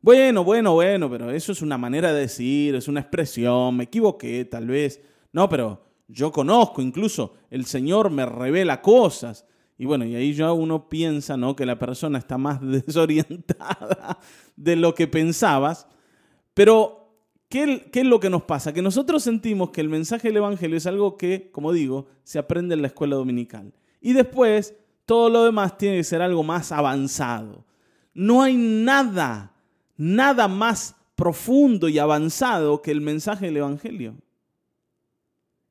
Bueno, 0.00 0.44
bueno, 0.44 0.74
bueno, 0.74 1.10
pero 1.10 1.30
eso 1.30 1.50
es 1.50 1.60
una 1.60 1.78
manera 1.78 2.12
de 2.12 2.20
decir, 2.20 2.74
es 2.74 2.86
una 2.86 3.00
expresión, 3.00 3.76
me 3.76 3.84
equivoqué 3.84 4.44
tal 4.44 4.66
vez. 4.68 5.00
No, 5.32 5.48
pero 5.48 5.82
yo 6.06 6.30
conozco, 6.30 6.82
incluso 6.82 7.34
el 7.50 7.64
Señor 7.64 8.10
me 8.10 8.26
revela 8.26 8.80
cosas. 8.80 9.44
Y 9.76 9.86
bueno, 9.86 10.04
y 10.04 10.14
ahí 10.14 10.34
ya 10.34 10.52
uno 10.52 10.88
piensa, 10.88 11.36
¿no? 11.36 11.56
Que 11.56 11.66
la 11.66 11.78
persona 11.78 12.18
está 12.18 12.38
más 12.38 12.60
desorientada 12.86 14.18
de 14.56 14.76
lo 14.76 14.94
que 14.94 15.06
pensabas. 15.06 15.86
Pero, 16.54 17.10
¿qué, 17.48 17.88
¿qué, 17.92 18.00
es 18.00 18.06
lo 18.06 18.20
que 18.20 18.30
nos 18.30 18.42
pasa? 18.44 18.72
Que 18.72 18.82
nosotros 18.82 19.22
sentimos 19.22 19.70
que 19.70 19.80
el 19.80 19.88
mensaje 19.88 20.28
del 20.28 20.38
Evangelio 20.38 20.76
es 20.76 20.86
algo 20.86 21.16
que, 21.16 21.50
como 21.50 21.72
digo, 21.72 22.06
se 22.22 22.38
aprende 22.38 22.74
en 22.74 22.82
la 22.82 22.88
escuela 22.88 23.16
dominical. 23.16 23.72
Y 24.00 24.12
después, 24.12 24.74
todo 25.06 25.28
lo 25.28 25.44
demás 25.44 25.76
tiene 25.76 25.96
que 25.96 26.04
ser 26.04 26.22
algo 26.22 26.42
más 26.42 26.72
avanzado. 26.72 27.64
No 28.14 28.42
hay 28.42 28.56
nada, 28.56 29.54
nada 29.96 30.48
más 30.48 30.94
profundo 31.14 31.88
y 31.88 31.98
avanzado 31.98 32.80
que 32.80 32.90
el 32.90 33.00
mensaje 33.00 33.46
del 33.46 33.58
Evangelio. 33.58 34.14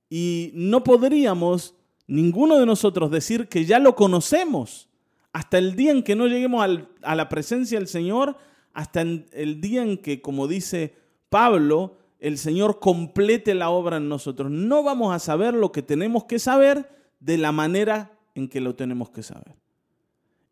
Y 0.09 0.51
no 0.53 0.83
podríamos, 0.83 1.75
ninguno 2.07 2.59
de 2.59 2.65
nosotros, 2.65 3.11
decir 3.11 3.47
que 3.47 3.65
ya 3.65 3.79
lo 3.79 3.95
conocemos 3.95 4.89
hasta 5.31 5.57
el 5.57 5.75
día 5.75 5.91
en 5.91 6.03
que 6.03 6.15
no 6.15 6.27
lleguemos 6.27 6.65
a 7.01 7.15
la 7.15 7.29
presencia 7.29 7.79
del 7.79 7.87
Señor, 7.87 8.37
hasta 8.73 9.01
el 9.01 9.61
día 9.61 9.83
en 9.83 9.97
que, 9.97 10.21
como 10.21 10.47
dice 10.47 10.95
Pablo, 11.29 11.97
el 12.19 12.37
Señor 12.37 12.79
complete 12.79 13.55
la 13.55 13.69
obra 13.69 13.97
en 13.97 14.07
nosotros. 14.07 14.49
No 14.49 14.83
vamos 14.83 15.13
a 15.13 15.19
saber 15.19 15.53
lo 15.53 15.71
que 15.71 15.81
tenemos 15.81 16.25
que 16.25 16.39
saber 16.39 16.89
de 17.19 17.37
la 17.37 17.51
manera 17.51 18.11
en 18.35 18.47
que 18.47 18.61
lo 18.61 18.75
tenemos 18.75 19.09
que 19.09 19.23
saber. 19.23 19.55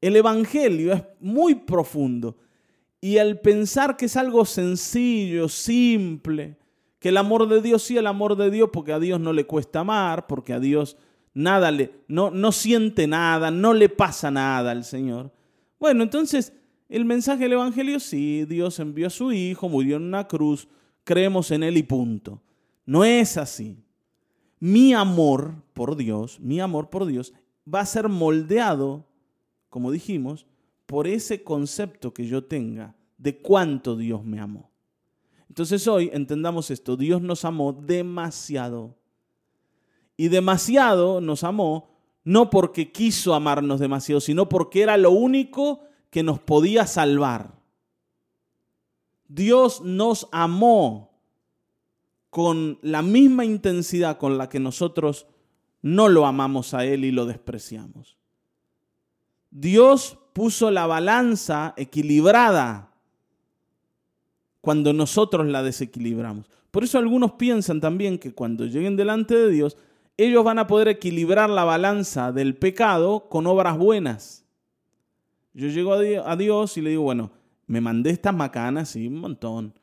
El 0.02 0.16
Evangelio 0.16 0.94
es 0.94 1.04
muy 1.20 1.56
profundo 1.56 2.38
y 3.00 3.20
al 3.20 3.40
pensar 3.40 3.98
que 3.98 4.06
es 4.06 4.18
algo 4.18 4.46
sencillo, 4.46 5.48
simple, 5.48 6.58
que 7.00 7.10
el 7.10 7.18
amor 7.18 7.48
de 7.48 7.62
Dios 7.62 7.84
sí, 7.84 7.98
el 7.98 8.08
amor 8.08 8.36
de 8.36 8.52
Dios, 8.52 8.70
porque 8.74 8.94
a 8.94 9.00
Dios 9.00 9.20
no 9.20 9.34
le 9.34 9.46
cuesta 9.46 9.80
amar, 9.80 10.28
porque 10.28 10.54
a 10.54 10.60
Dios 10.60 10.98
nada 11.34 11.72
le, 11.72 11.92
no, 12.08 12.32
no 12.32 12.52
siente 12.52 13.08
nada, 13.08 13.52
no 13.52 13.74
le 13.74 13.90
pasa 13.90 14.32
nada 14.32 14.72
al 14.72 14.84
Señor. 14.84 15.32
Bueno, 15.80 16.04
entonces 16.04 16.54
el 16.90 17.06
mensaje 17.06 17.44
del 17.44 17.54
Evangelio 17.54 18.00
sí, 18.00 18.46
Dios 18.46 18.80
envió 18.80 19.08
a 19.08 19.12
su 19.12 19.32
Hijo, 19.32 19.70
murió 19.70 19.98
en 19.98 20.04
una 20.04 20.28
cruz, 20.28 20.68
creemos 21.04 21.52
en 21.52 21.64
Él 21.64 21.78
y 21.78 21.84
punto. 21.84 22.42
No 22.86 23.04
es 23.04 23.38
así. 23.38 23.78
Mi 24.60 24.94
amor 24.94 25.56
por 25.74 25.96
Dios, 25.96 26.40
mi 26.40 26.60
amor 26.60 26.90
por 26.90 27.06
Dios 27.06 27.34
va 27.72 27.80
a 27.80 27.86
ser 27.86 28.10
moldeado, 28.10 29.08
como 29.70 29.92
dijimos, 29.92 30.46
por 30.86 31.08
ese 31.08 31.44
concepto 31.44 32.14
que 32.14 32.28
yo 32.28 32.44
tenga 32.44 32.96
de 33.18 33.38
cuánto 33.38 33.96
Dios 33.96 34.26
me 34.26 34.40
amó. 34.40 34.72
Entonces 35.48 35.88
hoy 35.88 36.10
entendamos 36.14 36.72
esto, 36.72 36.98
Dios 36.98 37.22
nos 37.22 37.46
amó 37.46 37.74
demasiado. 37.74 38.98
Y 40.22 40.28
demasiado 40.30 41.20
nos 41.20 41.44
amó 41.44 41.90
no 42.24 42.52
porque 42.52 42.92
quiso 42.92 43.34
amarnos 43.34 43.80
demasiado, 43.80 44.22
sino 44.22 44.48
porque 44.48 44.84
era 44.84 44.96
lo 44.96 45.10
único 45.10 45.82
que 46.12 46.22
nos 46.22 46.40
podía 46.40 46.86
salvar. 46.86 47.56
Dios 49.28 49.82
nos 49.82 50.28
amó 50.32 51.10
con 52.30 52.78
la 52.84 53.02
misma 53.02 53.46
intensidad 53.46 54.20
con 54.20 54.38
la 54.38 54.48
que 54.48 54.60
nosotros 54.60 55.26
no 55.82 56.08
lo 56.08 56.28
amamos 56.28 56.76
a 56.76 56.86
Él 56.86 57.04
y 57.04 57.10
lo 57.10 57.26
despreciamos. 57.26 58.16
Dios 59.50 60.20
puso 60.34 60.70
la 60.70 60.86
balanza 60.86 61.74
equilibrada 61.78 62.94
cuando 64.62 64.94
nosotros 64.94 65.48
la 65.48 65.64
desequilibramos. 65.64 66.48
Por 66.70 66.84
eso 66.84 67.00
algunos 67.00 67.32
piensan 67.32 67.82
también 67.82 68.20
que 68.20 68.36
cuando 68.36 68.68
lleguen 68.68 68.96
delante 68.96 69.36
de 69.36 69.50
Dios, 69.50 69.78
ellos 70.18 70.44
van 70.44 70.60
a 70.60 70.68
poder 70.68 70.88
equilibrar 70.88 71.50
la 71.50 71.64
balanza 71.64 72.32
del 72.32 72.56
pecado 72.56 73.28
con 73.30 73.48
obras 73.48 73.78
buenas. 73.78 74.46
Yo 75.54 75.68
llego 75.68 75.94
a 75.94 76.36
Dios 76.36 76.78
y 76.78 76.82
le 76.82 76.92
digo, 76.92 77.04
bueno, 77.04 77.32
me 77.68 77.82
mandé 77.82 78.12
estas 78.12 78.34
macanas, 78.34 78.90
sí, 78.90 79.08
un 79.08 79.20
montón. 79.20 79.74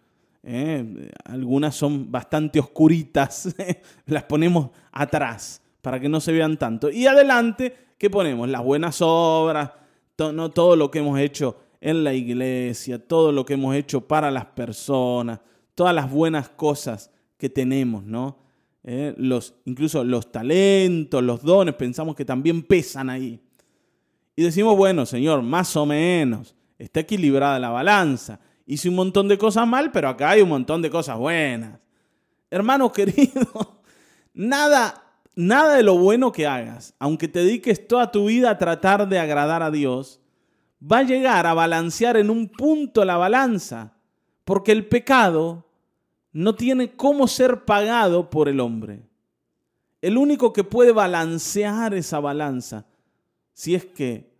¿eh? 0.43 1.11
algunas 1.25 1.75
son 1.75 2.11
bastante 2.11 2.59
oscuritas, 2.61 3.55
las 4.07 4.25
ponemos 4.25 4.71
atrás 4.93 5.63
para 5.83 6.01
que 6.01 6.09
no 6.09 6.21
se 6.21 6.33
vean 6.33 6.57
tanto. 6.57 6.91
Y 6.91 7.07
adelante, 7.07 7.75
¿qué 7.99 8.11
ponemos? 8.11 8.49
Las 8.49 8.63
buenas 8.63 8.99
obras, 9.01 9.71
no, 10.19 10.51
todo 10.51 10.77
lo 10.77 10.91
que 10.91 10.99
hemos 10.99 11.19
hecho 11.19 11.57
en 11.81 12.03
la 12.03 12.13
iglesia, 12.13 12.99
todo 13.07 13.31
lo 13.31 13.45
que 13.45 13.55
hemos 13.55 13.75
hecho 13.75 14.01
para 14.01 14.31
las 14.31 14.47
personas, 14.47 15.41
todas 15.75 15.95
las 15.95 16.11
buenas 16.11 16.49
cosas 16.49 17.11
que 17.37 17.49
tenemos, 17.49 18.05
¿no? 18.05 18.48
¿Eh? 18.89 19.15
los, 19.19 19.55
incluso 19.67 20.03
los 20.03 20.33
talentos, 20.33 21.23
los 21.23 21.43
dones, 21.43 21.75
pensamos 21.75 22.17
que 22.17 22.25
también 22.25 22.63
pesan 22.63 23.11
ahí. 23.11 23.41
Y 24.35 24.43
decimos, 24.43 24.77
bueno, 24.77 25.05
Señor, 25.05 25.43
más 25.43 25.77
o 25.77 25.85
menos, 25.85 26.57
está 26.79 27.01
equilibrada 27.01 27.59
la 27.59 27.69
balanza. 27.69 28.41
Hice 28.67 28.89
un 28.89 28.95
montón 28.95 29.29
de 29.29 29.37
cosas 29.37 29.67
mal, 29.67 29.93
pero 29.93 30.09
acá 30.09 30.31
hay 30.31 30.43
un 30.43 30.49
montón 30.49 30.81
de 30.81 30.91
cosas 30.91 31.19
buenas. 31.19 31.79
Hermano 32.51 32.91
querido, 32.93 33.83
nada, 34.33 35.05
nada 35.35 35.75
de 35.75 35.83
lo 35.83 35.99
bueno 35.99 36.33
que 36.33 36.47
hagas, 36.47 36.95
aunque 36.99 37.29
te 37.29 37.41
dediques 37.41 37.87
toda 37.87 38.11
tu 38.11 38.27
vida 38.27 38.51
a 38.51 38.59
tratar 38.59 39.07
de 39.07 39.19
agradar 39.19 39.63
a 39.63 39.71
Dios, 39.71 40.21
va 40.81 40.99
a 40.99 41.03
llegar 41.03 41.47
a 41.47 41.53
balancear 41.55 42.17
en 42.17 42.31
un 42.31 42.49
punto 42.49 43.05
la 43.05 43.19
balanza, 43.19 43.93
porque 44.45 44.73
el 44.73 44.87
pecado 44.87 45.68
no 46.33 46.55
tiene 46.55 46.95
cómo 46.95 47.27
ser 47.27 47.65
pagado 47.65 48.31
por 48.31 48.49
el 48.49 48.61
hombre. 48.61 49.03
El 50.01 50.17
único 50.17 50.53
que 50.53 50.65
puede 50.65 50.93
balancear 50.93 51.95
esa 51.95 52.21
balanza, 52.21 52.87
si 53.53 53.75
es 53.75 53.85
que 53.85 54.31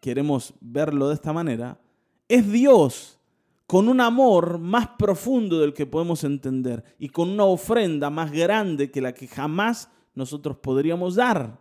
queremos 0.00 0.54
verlo 0.60 1.08
de 1.08 1.14
esta 1.14 1.32
manera, 1.32 1.80
es 2.28 2.50
Dios 2.50 3.18
con 3.66 3.88
un 3.88 4.00
amor 4.00 4.58
más 4.58 4.88
profundo 4.98 5.60
del 5.60 5.74
que 5.74 5.86
podemos 5.86 6.24
entender 6.24 6.84
y 6.98 7.08
con 7.08 7.28
una 7.28 7.44
ofrenda 7.44 8.08
más 8.08 8.32
grande 8.32 8.90
que 8.90 9.00
la 9.00 9.12
que 9.12 9.26
jamás 9.26 9.90
nosotros 10.14 10.56
podríamos 10.56 11.16
dar, 11.16 11.60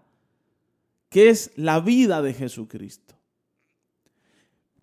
que 1.09 1.29
es 1.29 1.51
la 1.55 1.79
vida 1.79 2.21
de 2.21 2.33
Jesucristo. 2.33 3.15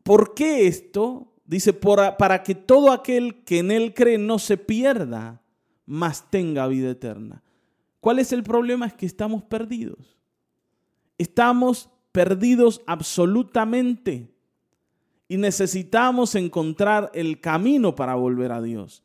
¿Por 0.03 0.35
qué 0.35 0.67
esto? 0.67 1.34
Dice, 1.45 1.73
para 1.73 2.43
que 2.43 2.55
todo 2.55 2.91
aquel 2.91 3.45
que 3.45 3.59
en 3.59 3.71
Él 3.71 3.93
cree 3.95 4.19
no 4.19 4.39
se 4.39 4.57
pierda, 4.57 5.43
mas 5.87 6.31
tenga 6.31 6.67
vida 6.67 6.91
eterna. 6.91 7.43
¿Cuál 8.01 8.19
es 8.19 8.33
el 8.33 8.43
problema? 8.43 8.87
Es 8.87 8.95
que 8.95 9.07
estamos 9.07 9.43
perdidos. 9.43 10.17
Estamos 11.19 11.91
perdidos 12.13 12.83
absolutamente. 12.87 14.31
Y 15.29 15.37
necesitamos 15.37 16.35
encontrar 16.35 17.11
el 17.15 17.41
camino 17.41 17.95
para 17.95 18.15
volver 18.15 18.53
a 18.53 18.63
Dios. 18.63 19.03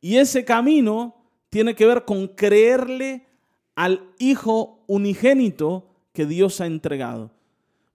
Y 0.00 0.16
ese 0.16 0.44
camino 0.44 1.16
tiene 1.50 1.74
que 1.74 1.86
ver 1.86 2.04
con 2.04 2.28
creerle 2.28 3.26
al 3.74 4.02
Hijo 4.18 4.84
unigénito 4.86 5.88
que 6.12 6.26
Dios 6.26 6.60
ha 6.60 6.66
entregado. 6.66 7.30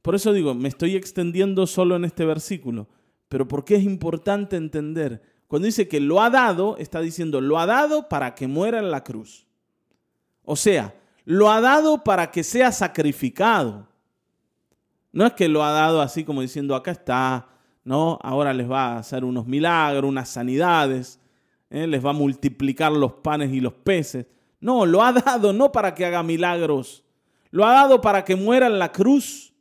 Por 0.01 0.15
eso 0.15 0.33
digo, 0.33 0.53
me 0.53 0.69
estoy 0.69 0.95
extendiendo 0.95 1.67
solo 1.67 1.95
en 1.95 2.05
este 2.05 2.25
versículo, 2.25 2.87
pero 3.29 3.47
¿por 3.47 3.65
qué 3.65 3.75
es 3.75 3.83
importante 3.83 4.55
entender? 4.55 5.21
Cuando 5.47 5.65
dice 5.65 5.87
que 5.87 5.99
lo 5.99 6.21
ha 6.21 6.29
dado, 6.29 6.77
está 6.77 6.99
diciendo, 6.99 7.41
lo 7.41 7.57
ha 7.59 7.65
dado 7.65 8.09
para 8.09 8.35
que 8.35 8.47
muera 8.47 8.79
en 8.79 8.91
la 8.91 9.03
cruz. 9.03 9.47
O 10.43 10.55
sea, 10.55 10.93
lo 11.25 11.49
ha 11.49 11.61
dado 11.61 12.03
para 12.03 12.31
que 12.31 12.43
sea 12.43 12.71
sacrificado. 12.71 13.87
No 15.11 15.25
es 15.25 15.33
que 15.33 15.47
lo 15.47 15.63
ha 15.63 15.71
dado 15.71 16.01
así 16.01 16.23
como 16.23 16.41
diciendo, 16.41 16.75
acá 16.75 16.91
está, 16.91 17.47
¿no? 17.83 18.19
Ahora 18.21 18.53
les 18.53 18.69
va 18.69 18.93
a 18.93 18.99
hacer 18.99 19.23
unos 19.23 19.47
milagros, 19.47 20.09
unas 20.09 20.29
sanidades, 20.29 21.19
¿eh? 21.69 21.87
les 21.87 22.05
va 22.05 22.11
a 22.11 22.13
multiplicar 22.13 22.91
los 22.91 23.13
panes 23.13 23.51
y 23.51 23.59
los 23.59 23.73
peces. 23.73 24.25
No, 24.59 24.85
lo 24.85 25.03
ha 25.03 25.13
dado 25.25 25.53
no 25.53 25.71
para 25.71 25.95
que 25.95 26.05
haga 26.05 26.23
milagros, 26.23 27.03
lo 27.51 27.65
ha 27.65 27.71
dado 27.71 28.01
para 28.01 28.23
que 28.25 28.35
muera 28.35 28.67
en 28.67 28.79
la 28.79 28.91
cruz. 28.91 29.53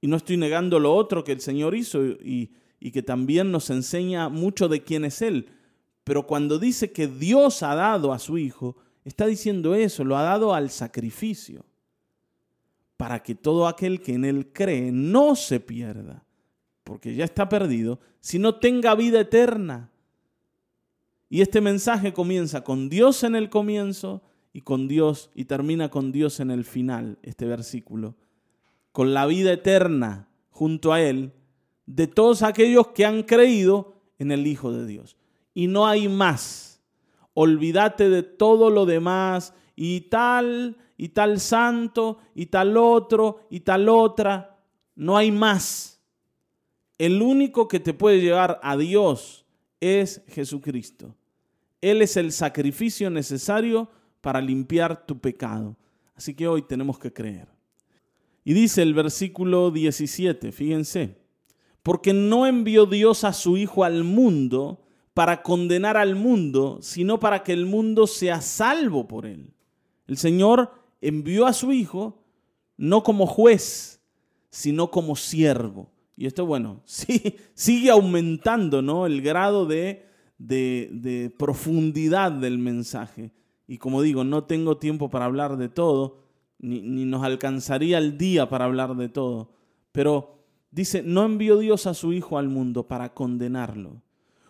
Y 0.00 0.08
no 0.08 0.16
estoy 0.16 0.36
negando 0.36 0.78
lo 0.78 0.94
otro 0.94 1.24
que 1.24 1.32
el 1.32 1.40
Señor 1.40 1.74
hizo 1.74 2.02
y, 2.04 2.50
que 2.92 3.02
también 3.02 3.52
nos 3.52 3.68
enseña 3.70 4.28
mucho 4.28 4.68
de 4.68 4.82
quién 4.82 5.04
es 5.04 5.20
Él. 5.20 5.48
Pero 6.04 6.26
cuando 6.26 6.58
dice 6.58 6.92
que 6.92 7.06
Dios 7.06 7.62
ha 7.62 7.74
dado 7.74 8.12
a 8.12 8.18
su 8.18 8.38
Hijo, 8.38 8.76
está 9.04 9.26
diciendo 9.26 9.74
eso, 9.74 10.02
lo 10.04 10.16
ha 10.16 10.22
dado 10.22 10.54
al 10.54 10.70
sacrificio, 10.70 11.66
para 12.96 13.22
que 13.22 13.34
todo 13.34 13.66
aquel 13.68 14.00
que 14.00 14.14
en 14.14 14.24
Él 14.24 14.50
cree 14.52 14.90
no 14.90 15.36
se 15.36 15.60
pierda, 15.60 16.24
porque 16.84 17.14
ya 17.14 17.24
está 17.24 17.48
perdido, 17.48 18.00
sino 18.20 18.54
tenga 18.54 18.94
vida 18.94 19.20
eterna. 19.20 19.90
Y 21.28 21.42
este 21.42 21.60
mensaje 21.60 22.12
comienza 22.12 22.64
con 22.64 22.88
Dios 22.88 23.22
en 23.22 23.36
el 23.36 23.50
comienzo 23.50 24.22
y 24.52 24.62
con 24.62 24.88
Dios 24.88 25.30
y 25.34 25.44
termina 25.44 25.90
con 25.90 26.10
Dios 26.10 26.40
en 26.40 26.50
el 26.50 26.64
final, 26.64 27.18
este 27.22 27.44
versículo 27.44 28.16
con 28.92 29.14
la 29.14 29.26
vida 29.26 29.52
eterna 29.52 30.28
junto 30.50 30.92
a 30.92 31.00
Él 31.00 31.32
de 31.86 32.06
todos 32.06 32.42
aquellos 32.42 32.88
que 32.88 33.04
han 33.04 33.22
creído 33.22 33.94
en 34.18 34.30
el 34.30 34.46
Hijo 34.46 34.72
de 34.72 34.86
Dios. 34.86 35.16
Y 35.54 35.66
no 35.66 35.86
hay 35.86 36.08
más. 36.08 36.80
Olvídate 37.34 38.08
de 38.08 38.22
todo 38.22 38.70
lo 38.70 38.86
demás 38.86 39.54
y 39.74 40.02
tal, 40.02 40.76
y 40.96 41.08
tal 41.08 41.40
santo, 41.40 42.18
y 42.34 42.46
tal 42.46 42.76
otro, 42.76 43.46
y 43.50 43.60
tal 43.60 43.88
otra. 43.88 44.58
No 44.94 45.16
hay 45.16 45.32
más. 45.32 46.00
El 46.98 47.22
único 47.22 47.66
que 47.66 47.80
te 47.80 47.94
puede 47.94 48.20
llevar 48.20 48.60
a 48.62 48.76
Dios 48.76 49.46
es 49.80 50.22
Jesucristo. 50.28 51.16
Él 51.80 52.02
es 52.02 52.16
el 52.16 52.30
sacrificio 52.30 53.08
necesario 53.08 53.90
para 54.20 54.40
limpiar 54.40 55.06
tu 55.06 55.18
pecado. 55.18 55.76
Así 56.14 56.34
que 56.34 56.46
hoy 56.46 56.62
tenemos 56.62 56.98
que 56.98 57.12
creer. 57.12 57.48
Y 58.44 58.54
dice 58.54 58.82
el 58.82 58.94
versículo 58.94 59.70
17, 59.70 60.52
fíjense, 60.52 61.16
porque 61.82 62.12
no 62.12 62.46
envió 62.46 62.86
Dios 62.86 63.24
a 63.24 63.32
su 63.32 63.56
Hijo 63.56 63.84
al 63.84 64.04
mundo 64.04 64.82
para 65.14 65.42
condenar 65.42 65.96
al 65.96 66.14
mundo, 66.14 66.78
sino 66.80 67.20
para 67.20 67.42
que 67.42 67.52
el 67.52 67.66
mundo 67.66 68.06
sea 68.06 68.40
salvo 68.40 69.08
por 69.08 69.26
él. 69.26 69.52
El 70.06 70.16
Señor 70.16 70.72
envió 71.00 71.46
a 71.46 71.52
su 71.52 71.72
Hijo 71.72 72.22
no 72.76 73.02
como 73.02 73.26
juez, 73.26 74.00
sino 74.48 74.90
como 74.90 75.16
siervo. 75.16 75.90
Y 76.16 76.26
esto, 76.26 76.46
bueno, 76.46 76.80
sí, 76.84 77.36
sigue 77.54 77.90
aumentando 77.90 78.82
¿no? 78.82 79.06
el 79.06 79.22
grado 79.22 79.66
de, 79.66 80.06
de, 80.38 80.88
de 80.92 81.30
profundidad 81.30 82.32
del 82.32 82.58
mensaje. 82.58 83.32
Y 83.66 83.78
como 83.78 84.02
digo, 84.02 84.24
no 84.24 84.44
tengo 84.44 84.78
tiempo 84.78 85.10
para 85.10 85.26
hablar 85.26 85.56
de 85.56 85.68
todo, 85.68 86.18
ni, 86.60 87.04
nos 87.04 87.24
alcanzaría 87.24 87.98
el 87.98 88.16
día 88.18 88.48
para 88.48 88.66
hablar 88.66 88.96
de 88.96 89.08
todo. 89.08 89.50
Pero 89.92 90.44
dice, 90.70 91.02
no 91.02 91.24
envió 91.24 91.58
Dios 91.58 91.86
a 91.86 91.94
su 91.94 92.12
Hijo 92.12 92.38
al 92.38 92.48
mundo 92.48 92.86
para 92.86 93.14
condenarlo. 93.14 94.02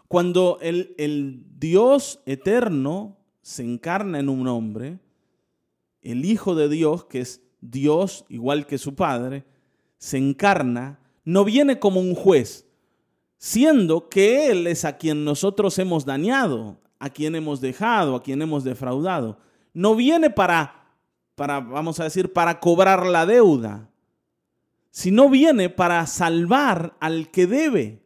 Cuando 0.08 0.58
el, 0.60 0.94
el 0.98 1.44
Dios 1.58 2.20
eterno 2.26 3.16
se 3.42 3.62
encarna 3.62 4.18
en 4.18 4.28
un 4.28 4.48
hombre, 4.48 4.98
el 6.02 6.24
Hijo 6.24 6.54
de 6.54 6.68
Dios, 6.68 7.04
que 7.04 7.20
es 7.20 7.42
Dios 7.60 8.24
igual 8.28 8.66
que 8.66 8.78
su 8.78 8.94
Padre, 8.94 9.44
se 9.98 10.18
encarna, 10.18 10.98
no 11.24 11.44
viene 11.44 11.78
como 11.78 12.00
un 12.00 12.14
juez, 12.14 12.66
siendo 13.38 14.08
que 14.08 14.50
Él 14.50 14.66
es 14.66 14.84
a 14.84 14.96
quien 14.96 15.24
nosotros 15.24 15.78
hemos 15.78 16.04
dañado, 16.04 16.78
a 16.98 17.10
quien 17.10 17.34
hemos 17.34 17.60
dejado, 17.60 18.16
a 18.16 18.22
quien 18.22 18.42
hemos 18.42 18.64
defraudado. 18.64 19.38
No 19.72 19.94
viene 19.94 20.30
para 20.30 20.79
para, 21.40 21.58
vamos 21.58 21.98
a 21.98 22.04
decir, 22.04 22.34
para 22.34 22.60
cobrar 22.60 23.06
la 23.06 23.24
deuda, 23.24 23.88
sino 24.90 25.30
viene 25.30 25.70
para 25.70 26.06
salvar 26.06 26.98
al 27.00 27.30
que 27.30 27.46
debe. 27.46 28.02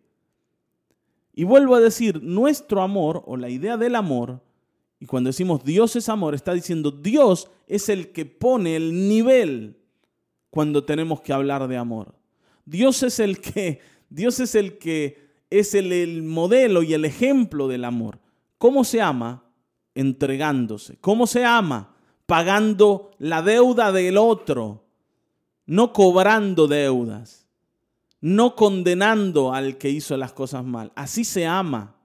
Y 1.32 1.42
vuelvo 1.42 1.74
a 1.74 1.80
decir, 1.80 2.22
nuestro 2.22 2.80
amor 2.80 3.24
o 3.26 3.36
la 3.36 3.48
idea 3.48 3.76
del 3.76 3.96
amor, 3.96 4.40
y 5.00 5.06
cuando 5.06 5.30
decimos 5.30 5.64
Dios 5.64 5.96
es 5.96 6.08
amor, 6.08 6.36
está 6.36 6.54
diciendo 6.54 6.92
Dios 6.92 7.50
es 7.66 7.88
el 7.88 8.12
que 8.12 8.24
pone 8.24 8.76
el 8.76 9.08
nivel 9.08 9.78
cuando 10.48 10.84
tenemos 10.84 11.20
que 11.20 11.32
hablar 11.32 11.66
de 11.66 11.76
amor. 11.76 12.14
Dios 12.64 13.02
es 13.02 13.18
el 13.18 13.40
que, 13.40 13.80
Dios 14.10 14.38
es 14.38 14.54
el 14.54 14.78
que 14.78 15.26
es 15.50 15.74
el, 15.74 15.90
el 15.90 16.22
modelo 16.22 16.84
y 16.84 16.94
el 16.94 17.04
ejemplo 17.04 17.66
del 17.66 17.84
amor. 17.84 18.20
¿Cómo 18.58 18.84
se 18.84 19.00
ama? 19.00 19.42
Entregándose. 19.92 20.98
¿Cómo 21.00 21.26
se 21.26 21.44
ama? 21.44 21.93
Pagando 22.26 23.10
la 23.18 23.42
deuda 23.42 23.92
del 23.92 24.16
otro, 24.16 24.84
no 25.66 25.92
cobrando 25.92 26.66
deudas, 26.66 27.46
no 28.20 28.54
condenando 28.54 29.52
al 29.52 29.76
que 29.76 29.90
hizo 29.90 30.16
las 30.16 30.32
cosas 30.32 30.64
mal. 30.64 30.92
Así 30.94 31.24
se 31.24 31.46
ama. 31.46 31.96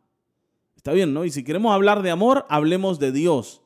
Está 0.76 0.92
bien, 0.92 1.14
¿no? 1.14 1.26
Y 1.26 1.32
si 1.32 1.44
queremos 1.44 1.74
hablar 1.74 2.02
de 2.04 2.12
amor, 2.12 2.46
hablemos 2.50 3.00
de 3.00 3.12
Dios. 3.12 3.62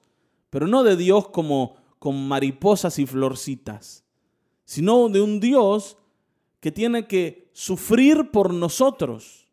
pero 0.50 0.68
no 0.68 0.84
de 0.84 0.96
Dios 0.96 1.30
como 1.30 1.78
con 1.98 2.28
mariposas 2.28 3.00
y 3.00 3.08
florcitas, 3.08 4.04
sino 4.66 5.10
de 5.10 5.20
un 5.20 5.40
Dios 5.40 5.98
que 6.60 6.72
tiene 6.72 7.08
que 7.08 7.50
sufrir 7.54 8.30
por 8.30 8.54
nosotros, 8.54 9.48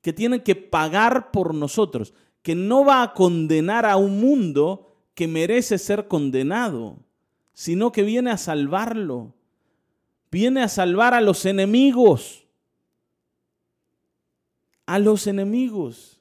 que 0.00 0.14
tiene 0.14 0.42
que 0.42 0.56
pagar 0.56 1.30
por 1.30 1.54
nosotros, 1.54 2.14
que 2.40 2.54
no 2.54 2.82
va 2.82 3.02
a 3.02 3.12
condenar 3.12 3.84
a 3.84 3.98
un 3.98 4.20
mundo 4.20 4.87
que 5.18 5.26
merece 5.26 5.78
ser 5.78 6.06
condenado, 6.06 7.00
sino 7.52 7.90
que 7.90 8.04
viene 8.04 8.30
a 8.30 8.36
salvarlo, 8.36 9.34
viene 10.30 10.62
a 10.62 10.68
salvar 10.68 11.12
a 11.12 11.20
los 11.20 11.44
enemigos, 11.44 12.46
a 14.86 15.00
los 15.00 15.26
enemigos. 15.26 16.20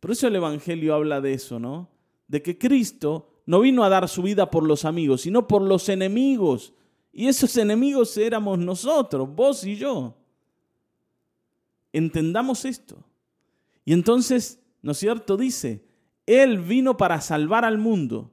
Por 0.00 0.10
eso 0.10 0.26
el 0.26 0.34
Evangelio 0.34 0.92
habla 0.92 1.20
de 1.20 1.34
eso, 1.34 1.60
¿no? 1.60 1.88
De 2.26 2.42
que 2.42 2.58
Cristo 2.58 3.30
no 3.46 3.60
vino 3.60 3.84
a 3.84 3.88
dar 3.88 4.08
su 4.08 4.22
vida 4.22 4.50
por 4.50 4.66
los 4.66 4.84
amigos, 4.84 5.20
sino 5.20 5.46
por 5.46 5.62
los 5.62 5.88
enemigos. 5.88 6.72
Y 7.12 7.28
esos 7.28 7.56
enemigos 7.58 8.16
éramos 8.16 8.58
nosotros, 8.58 9.32
vos 9.32 9.62
y 9.62 9.76
yo. 9.76 10.16
Entendamos 11.92 12.64
esto. 12.64 13.04
Y 13.84 13.92
entonces, 13.92 14.58
¿no 14.82 14.90
es 14.90 14.98
cierto? 14.98 15.36
Dice, 15.36 15.84
Él 16.26 16.58
vino 16.58 16.96
para 16.96 17.20
salvar 17.20 17.64
al 17.64 17.78
mundo. 17.78 18.32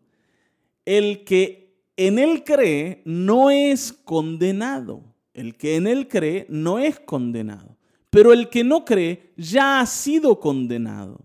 El 0.85 1.23
que 1.23 1.81
en 1.97 2.19
Él 2.19 2.43
cree 2.43 3.01
no 3.05 3.49
es 3.49 3.93
condenado. 3.93 5.03
El 5.33 5.55
que 5.55 5.75
en 5.75 5.87
Él 5.87 6.07
cree 6.07 6.45
no 6.49 6.79
es 6.79 6.99
condenado. 6.99 7.77
Pero 8.09 8.33
el 8.33 8.49
que 8.49 8.63
no 8.63 8.85
cree 8.85 9.33
ya 9.35 9.79
ha 9.79 9.85
sido 9.85 10.39
condenado, 10.39 11.19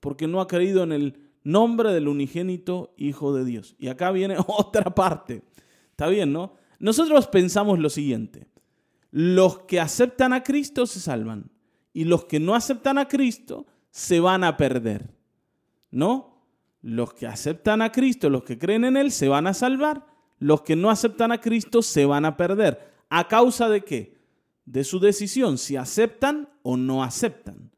porque 0.00 0.26
no 0.26 0.40
ha 0.40 0.48
creído 0.48 0.82
en 0.82 0.92
el 0.92 1.18
nombre 1.44 1.92
del 1.92 2.08
unigénito 2.08 2.92
Hijo 2.96 3.34
de 3.34 3.44
Dios. 3.44 3.76
Y 3.78 3.88
acá 3.88 4.10
viene 4.10 4.36
otra 4.46 4.94
parte. 4.94 5.42
Está 5.90 6.08
bien, 6.08 6.32
¿no? 6.32 6.54
Nosotros 6.78 7.28
pensamos 7.28 7.78
lo 7.78 7.88
siguiente. 7.88 8.48
Los 9.10 9.60
que 9.60 9.78
aceptan 9.78 10.32
a 10.32 10.42
Cristo 10.42 10.86
se 10.86 10.98
salvan 10.98 11.50
y 11.92 12.04
los 12.04 12.24
que 12.24 12.40
no 12.40 12.54
aceptan 12.54 12.98
a 12.98 13.06
Cristo 13.06 13.64
se 13.90 14.18
van 14.18 14.42
a 14.42 14.56
perder. 14.56 15.13
¿No? 15.94 16.42
Los 16.82 17.14
que 17.14 17.26
aceptan 17.26 17.80
a 17.80 17.92
Cristo, 17.92 18.28
los 18.28 18.44
que 18.44 18.58
creen 18.58 18.84
en 18.84 18.96
Él, 18.96 19.10
se 19.10 19.28
van 19.28 19.46
a 19.46 19.54
salvar. 19.54 20.06
Los 20.38 20.62
que 20.62 20.76
no 20.76 20.90
aceptan 20.90 21.32
a 21.32 21.40
Cristo 21.40 21.80
se 21.80 22.04
van 22.04 22.24
a 22.24 22.36
perder. 22.36 22.92
¿A 23.08 23.28
causa 23.28 23.68
de 23.68 23.82
qué? 23.82 24.18
De 24.66 24.84
su 24.84 25.00
decisión, 25.00 25.56
si 25.56 25.76
aceptan 25.76 26.48
o 26.62 26.76
no 26.76 27.02
aceptan. 27.02 27.70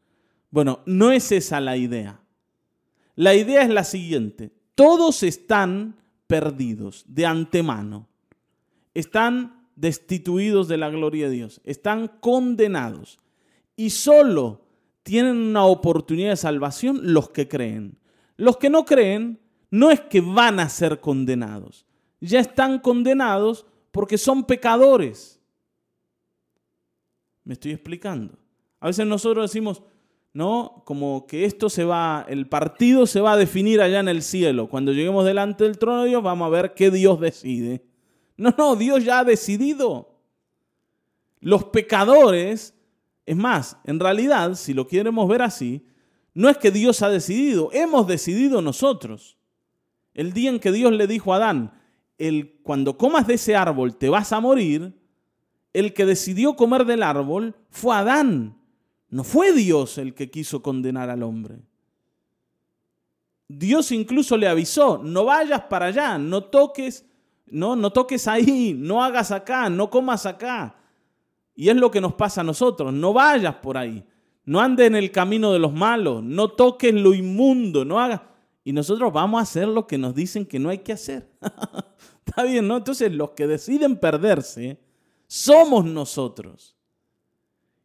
Bueno, 0.50 0.80
no 0.86 1.12
es 1.12 1.30
esa 1.30 1.60
la 1.60 1.76
idea. 1.76 2.20
La 3.14 3.34
idea 3.34 3.62
es 3.62 3.70
la 3.70 3.84
siguiente. 3.84 4.52
Todos 4.74 5.22
están 5.22 5.96
perdidos 6.26 7.04
de 7.06 7.26
antemano 7.26 8.08
están 8.96 9.68
destituidos 9.76 10.68
de 10.68 10.78
la 10.78 10.88
gloria 10.88 11.28
de 11.28 11.34
Dios, 11.34 11.60
están 11.64 12.08
condenados 12.20 13.18
y 13.76 13.90
solo 13.90 14.62
tienen 15.02 15.36
una 15.36 15.66
oportunidad 15.66 16.30
de 16.30 16.36
salvación 16.36 17.12
los 17.12 17.28
que 17.28 17.46
creen. 17.46 17.98
Los 18.36 18.56
que 18.56 18.70
no 18.70 18.84
creen 18.84 19.40
no 19.70 19.90
es 19.90 20.00
que 20.00 20.20
van 20.20 20.60
a 20.60 20.68
ser 20.68 21.00
condenados, 21.00 21.86
ya 22.20 22.40
están 22.40 22.78
condenados 22.78 23.66
porque 23.90 24.18
son 24.18 24.44
pecadores. 24.44 25.40
¿Me 27.44 27.54
estoy 27.54 27.72
explicando? 27.72 28.38
A 28.80 28.88
veces 28.88 29.06
nosotros 29.06 29.50
decimos, 29.50 29.82
¿no? 30.32 30.82
Como 30.84 31.26
que 31.26 31.44
esto 31.44 31.70
se 31.70 31.84
va, 31.84 32.26
el 32.28 32.48
partido 32.48 33.06
se 33.06 33.20
va 33.20 33.32
a 33.32 33.36
definir 33.36 33.80
allá 33.80 34.00
en 34.00 34.08
el 34.08 34.22
cielo. 34.22 34.68
Cuando 34.68 34.92
lleguemos 34.92 35.24
delante 35.24 35.64
del 35.64 35.78
trono 35.78 36.02
de 36.02 36.10
Dios, 36.10 36.22
vamos 36.22 36.46
a 36.46 36.50
ver 36.50 36.74
qué 36.74 36.90
Dios 36.90 37.20
decide. 37.20 37.84
No, 38.36 38.54
no, 38.58 38.76
Dios 38.76 39.04
ya 39.04 39.20
ha 39.20 39.24
decidido. 39.24 40.14
Los 41.40 41.64
pecadores, 41.64 42.74
es 43.24 43.36
más, 43.36 43.78
en 43.84 43.98
realidad, 43.98 44.54
si 44.54 44.74
lo 44.74 44.86
queremos 44.86 45.26
ver 45.28 45.42
así, 45.42 45.86
no 46.36 46.50
es 46.50 46.58
que 46.58 46.70
Dios 46.70 47.00
ha 47.00 47.08
decidido, 47.08 47.70
hemos 47.72 48.06
decidido 48.06 48.60
nosotros. 48.60 49.38
El 50.12 50.34
día 50.34 50.50
en 50.50 50.60
que 50.60 50.70
Dios 50.70 50.92
le 50.92 51.06
dijo 51.06 51.32
a 51.32 51.36
Adán, 51.36 51.72
el, 52.18 52.60
cuando 52.62 52.98
comas 52.98 53.26
de 53.26 53.34
ese 53.34 53.56
árbol 53.56 53.96
te 53.96 54.10
vas 54.10 54.32
a 54.34 54.40
morir, 54.40 54.92
el 55.72 55.94
que 55.94 56.04
decidió 56.04 56.54
comer 56.54 56.84
del 56.84 57.02
árbol 57.02 57.56
fue 57.70 57.96
Adán. 57.96 58.58
No 59.08 59.24
fue 59.24 59.54
Dios 59.54 59.96
el 59.96 60.12
que 60.12 60.30
quiso 60.30 60.62
condenar 60.62 61.08
al 61.08 61.22
hombre. 61.22 61.62
Dios 63.48 63.90
incluso 63.90 64.36
le 64.36 64.46
avisó, 64.46 65.00
no 65.02 65.24
vayas 65.24 65.62
para 65.62 65.86
allá, 65.86 66.18
no 66.18 66.44
toques 66.44 67.06
no, 67.46 67.76
no 67.76 67.90
toques 67.90 68.28
ahí, 68.28 68.74
no 68.76 69.02
hagas 69.02 69.30
acá, 69.30 69.70
no 69.70 69.88
comas 69.88 70.26
acá. 70.26 70.74
Y 71.54 71.70
es 71.70 71.76
lo 71.76 71.90
que 71.90 72.00
nos 72.00 72.12
pasa 72.14 72.42
a 72.42 72.44
nosotros, 72.44 72.92
no 72.92 73.14
vayas 73.14 73.54
por 73.54 73.78
ahí, 73.78 74.04
no 74.46 74.60
andes 74.60 74.86
en 74.86 74.96
el 74.96 75.10
camino 75.10 75.52
de 75.52 75.58
los 75.58 75.72
malos, 75.72 76.22
no 76.22 76.48
toques 76.48 76.94
lo 76.94 77.14
inmundo, 77.14 77.84
no 77.84 78.00
hagas... 78.00 78.22
Y 78.64 78.72
nosotros 78.72 79.12
vamos 79.12 79.38
a 79.38 79.42
hacer 79.42 79.68
lo 79.68 79.86
que 79.86 79.96
nos 79.96 80.12
dicen 80.12 80.44
que 80.44 80.58
no 80.58 80.70
hay 80.70 80.78
que 80.78 80.92
hacer. 80.92 81.30
Está 82.26 82.42
bien, 82.42 82.66
¿no? 82.66 82.78
Entonces 82.78 83.12
los 83.12 83.30
que 83.30 83.46
deciden 83.46 83.96
perderse 83.96 84.80
somos 85.28 85.84
nosotros. 85.84 86.76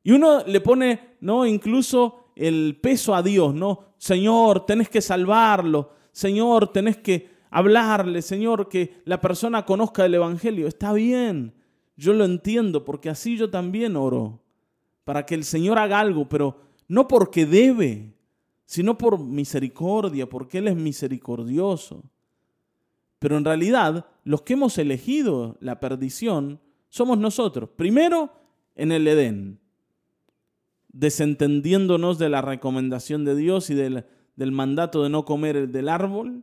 Y 0.03 0.11
uno 0.11 0.43
le 0.43 0.59
pone, 0.61 1.17
¿no? 1.19 1.45
Incluso 1.45 2.31
el 2.35 2.79
peso 2.81 3.13
a 3.13 3.21
Dios, 3.21 3.53
¿no? 3.53 3.93
Señor, 3.97 4.65
tenés 4.65 4.89
que 4.89 5.01
salvarlo. 5.01 5.91
Señor, 6.11 6.71
tenés 6.73 6.97
que 6.97 7.29
hablarle, 7.51 8.21
Señor, 8.21 8.67
que 8.67 9.01
la 9.05 9.21
persona 9.21 9.65
conozca 9.65 10.05
el 10.05 10.15
Evangelio. 10.15 10.67
Está 10.67 10.93
bien, 10.93 11.53
yo 11.95 12.13
lo 12.13 12.25
entiendo, 12.25 12.83
porque 12.83 13.09
así 13.09 13.37
yo 13.37 13.51
también 13.51 13.95
oro, 13.95 14.40
para 15.11 15.25
que 15.25 15.35
el 15.35 15.43
Señor 15.43 15.77
haga 15.77 15.99
algo, 15.99 16.29
pero 16.29 16.55
no 16.87 17.05
porque 17.05 17.45
debe, 17.45 18.13
sino 18.63 18.97
por 18.97 19.19
misericordia, 19.19 20.29
porque 20.29 20.59
Él 20.59 20.69
es 20.69 20.75
misericordioso. 20.77 22.05
Pero 23.19 23.35
en 23.35 23.43
realidad, 23.43 24.05
los 24.23 24.43
que 24.43 24.53
hemos 24.53 24.77
elegido 24.77 25.57
la 25.59 25.81
perdición 25.81 26.61
somos 26.87 27.17
nosotros. 27.17 27.71
Primero, 27.75 28.31
en 28.73 28.93
el 28.93 29.05
Edén, 29.05 29.59
desentendiéndonos 30.93 32.17
de 32.17 32.29
la 32.29 32.41
recomendación 32.41 33.25
de 33.25 33.35
Dios 33.35 33.69
y 33.69 33.73
del, 33.73 34.05
mandato 34.37 35.03
de 35.03 35.09
no 35.09 35.25
comer 35.25 35.67
del 35.67 35.89
árbol, 35.89 36.41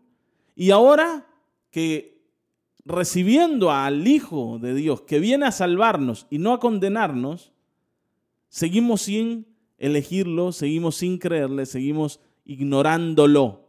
y 0.55 0.73
ahora 0.73 1.27
que 1.71 2.21
recibiendo 2.85 3.71
al 3.71 4.07
Hijo 4.07 4.59
de 4.59 4.75
Dios 4.75 5.01
que 5.01 5.21
viene 5.21 5.47
a 5.47 5.53
salvarnos 5.53 6.27
y 6.29 6.37
no 6.37 6.53
a 6.53 6.61
condenarnos, 6.61 7.55
seguimos 8.49 9.03
sin 9.03 9.47
elegirlo, 9.79 10.53
seguimos 10.53 10.97
sin 10.97 11.19
creerle, 11.19 11.67
seguimos 11.67 12.21
ignorándolo. 12.45 13.69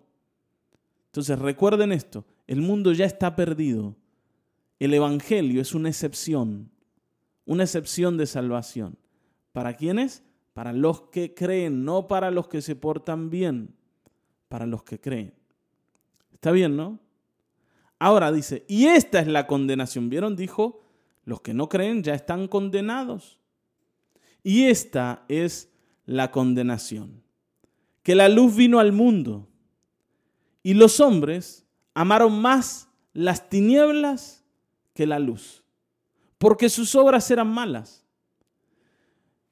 Entonces 1.07 1.39
recuerden 1.39 1.91
esto, 1.91 2.25
el 2.47 2.61
mundo 2.61 2.91
ya 2.91 3.05
está 3.05 3.35
perdido. 3.35 3.95
El 4.79 4.93
Evangelio 4.93 5.61
es 5.61 5.75
una 5.75 5.89
excepción, 5.89 6.71
una 7.45 7.63
excepción 7.63 8.17
de 8.17 8.25
salvación. 8.25 8.97
¿Para 9.51 9.75
quiénes? 9.75 10.23
Para 10.53 10.71
los 10.71 11.01
que 11.01 11.33
creen, 11.33 11.83
no 11.83 12.07
para 12.07 12.31
los 12.31 12.47
que 12.47 12.61
se 12.61 12.75
portan 12.75 13.29
bien, 13.29 13.75
para 14.47 14.65
los 14.65 14.83
que 14.83 14.99
creen. 14.99 15.33
Está 16.33 16.51
bien, 16.51 16.77
¿no? 16.77 16.99
Ahora 17.99 18.31
dice, 18.31 18.63
y 18.67 18.85
esta 18.85 19.19
es 19.19 19.27
la 19.27 19.45
condenación. 19.45 20.09
¿Vieron? 20.09 20.37
Dijo, 20.37 20.81
los 21.25 21.41
que 21.41 21.53
no 21.53 21.67
creen 21.67 22.01
ya 22.01 22.13
están 22.13 22.47
condenados. 22.47 23.38
Y 24.43 24.65
esta 24.65 25.23
es 25.27 25.69
la 26.05 26.31
condenación. 26.31 27.21
Que 28.03 28.15
la 28.15 28.29
luz 28.29 28.55
vino 28.55 28.79
al 28.79 28.91
mundo 28.91 29.47
y 30.63 30.73
los 30.73 30.99
hombres 30.99 31.65
amaron 31.93 32.41
más 32.41 32.87
las 33.13 33.49
tinieblas 33.49 34.43
que 34.93 35.05
la 35.05 35.19
luz, 35.19 35.63
porque 36.37 36.69
sus 36.69 36.95
obras 36.95 37.29
eran 37.31 37.47
malas. 37.47 38.05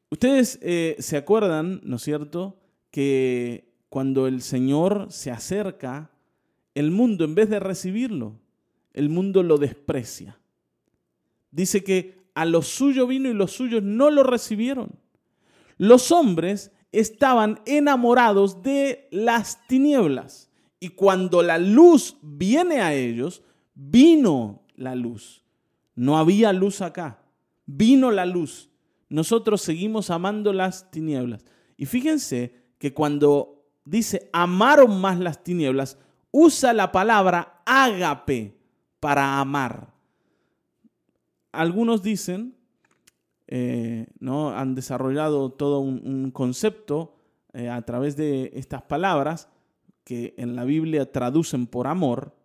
Ustedes 0.09 0.57
eh, 0.61 0.95
se 0.99 1.17
acuerdan, 1.17 1.81
¿no 1.83 1.97
es 1.97 2.01
cierto?, 2.01 2.59
que 2.91 3.73
cuando 3.89 4.27
el 4.27 4.41
Señor 4.41 5.07
se 5.09 5.31
acerca 5.31 6.11
el 6.75 6.91
mundo, 6.91 7.25
en 7.25 7.35
vez 7.35 7.49
de 7.49 7.59
recibirlo, 7.59 8.39
el 8.93 9.09
mundo 9.09 9.43
lo 9.43 9.57
desprecia. 9.57 10.39
Dice 11.51 11.83
que 11.83 12.16
a 12.37 12.45
lo 12.45 12.61
suyo 12.61 13.07
vino 13.07 13.29
y 13.29 13.33
los 13.33 13.51
suyos 13.51 13.81
no 13.81 14.11
lo 14.11 14.21
recibieron. 14.21 14.99
Los 15.79 16.11
hombres 16.11 16.71
estaban 16.91 17.61
enamorados 17.65 18.61
de 18.61 19.07
las 19.11 19.65
tinieblas 19.65 20.51
y 20.79 20.89
cuando 20.89 21.41
la 21.41 21.57
luz 21.57 22.17
viene 22.21 22.81
a 22.81 22.93
ellos, 22.93 23.41
vino 23.73 24.61
la 24.75 24.93
luz. 24.93 25.43
No 25.95 26.19
había 26.19 26.53
luz 26.53 26.81
acá, 26.81 27.23
vino 27.65 28.11
la 28.11 28.27
luz. 28.27 28.69
Nosotros 29.09 29.59
seguimos 29.63 30.11
amando 30.11 30.53
las 30.53 30.91
tinieblas. 30.91 31.43
Y 31.75 31.87
fíjense 31.87 32.53
que 32.77 32.93
cuando 32.93 33.65
dice 33.83 34.29
amaron 34.31 35.01
más 35.01 35.17
las 35.17 35.43
tinieblas, 35.43 35.97
usa 36.29 36.71
la 36.73 36.91
palabra 36.91 37.63
ágape 37.65 38.59
para 38.99 39.39
amar. 39.39 39.96
Algunos 41.57 42.03
dicen, 42.03 42.55
eh, 43.47 44.07
¿no? 44.19 44.51
han 44.51 44.75
desarrollado 44.75 45.51
todo 45.51 45.79
un, 45.79 46.31
concepto 46.31 47.15
eh, 47.53 47.69
a 47.69 47.81
través 47.81 48.15
de 48.15 48.51
estas 48.53 48.83
palabras 48.83 49.49
que 50.03 50.35
en 50.37 50.55
la 50.55 50.65
Biblia 50.65 51.11
traducen 51.11 51.65
por 51.65 51.87
amor. 51.87 52.35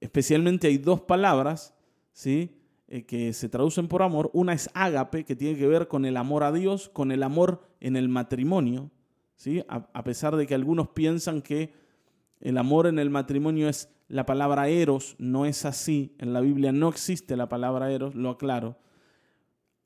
Especialmente 0.00 0.66
hay 0.66 0.78
dos 0.78 1.00
palabras 1.00 1.74
¿sí? 2.12 2.58
Eh, 2.88 3.04
que 3.04 3.32
se 3.32 3.48
traducen 3.48 3.88
por 3.88 4.02
amor. 4.02 4.30
Una 4.34 4.52
es 4.52 4.68
ágape, 4.74 5.24
que 5.24 5.36
tiene 5.36 5.58
que 5.58 5.66
ver 5.66 5.88
con 5.88 6.04
el 6.04 6.16
amor 6.16 6.42
a 6.42 6.52
Dios, 6.52 6.88
con 6.88 7.12
el 7.12 7.22
amor 7.22 7.62
en 7.80 7.96
el 7.96 8.08
matrimonio. 8.08 8.90
¿sí? 9.36 9.64
A, 9.68 10.04
pesar 10.04 10.36
de 10.36 10.46
que 10.46 10.54
algunos 10.54 10.88
piensan 10.88 11.40
que 11.42 11.72
el 12.40 12.58
amor 12.58 12.86
en 12.86 12.98
el 12.98 13.08
matrimonio 13.08 13.68
es 13.68 13.88
la 14.14 14.26
palabra 14.26 14.68
eros, 14.68 15.16
no 15.18 15.44
es 15.44 15.64
así. 15.64 16.14
En 16.20 16.32
la 16.32 16.40
Biblia 16.40 16.70
no 16.70 16.88
existe 16.88 17.36
la 17.36 17.48
palabra 17.48 17.90
eros, 17.90 18.14
lo 18.14 18.30
aclaro. 18.30 18.78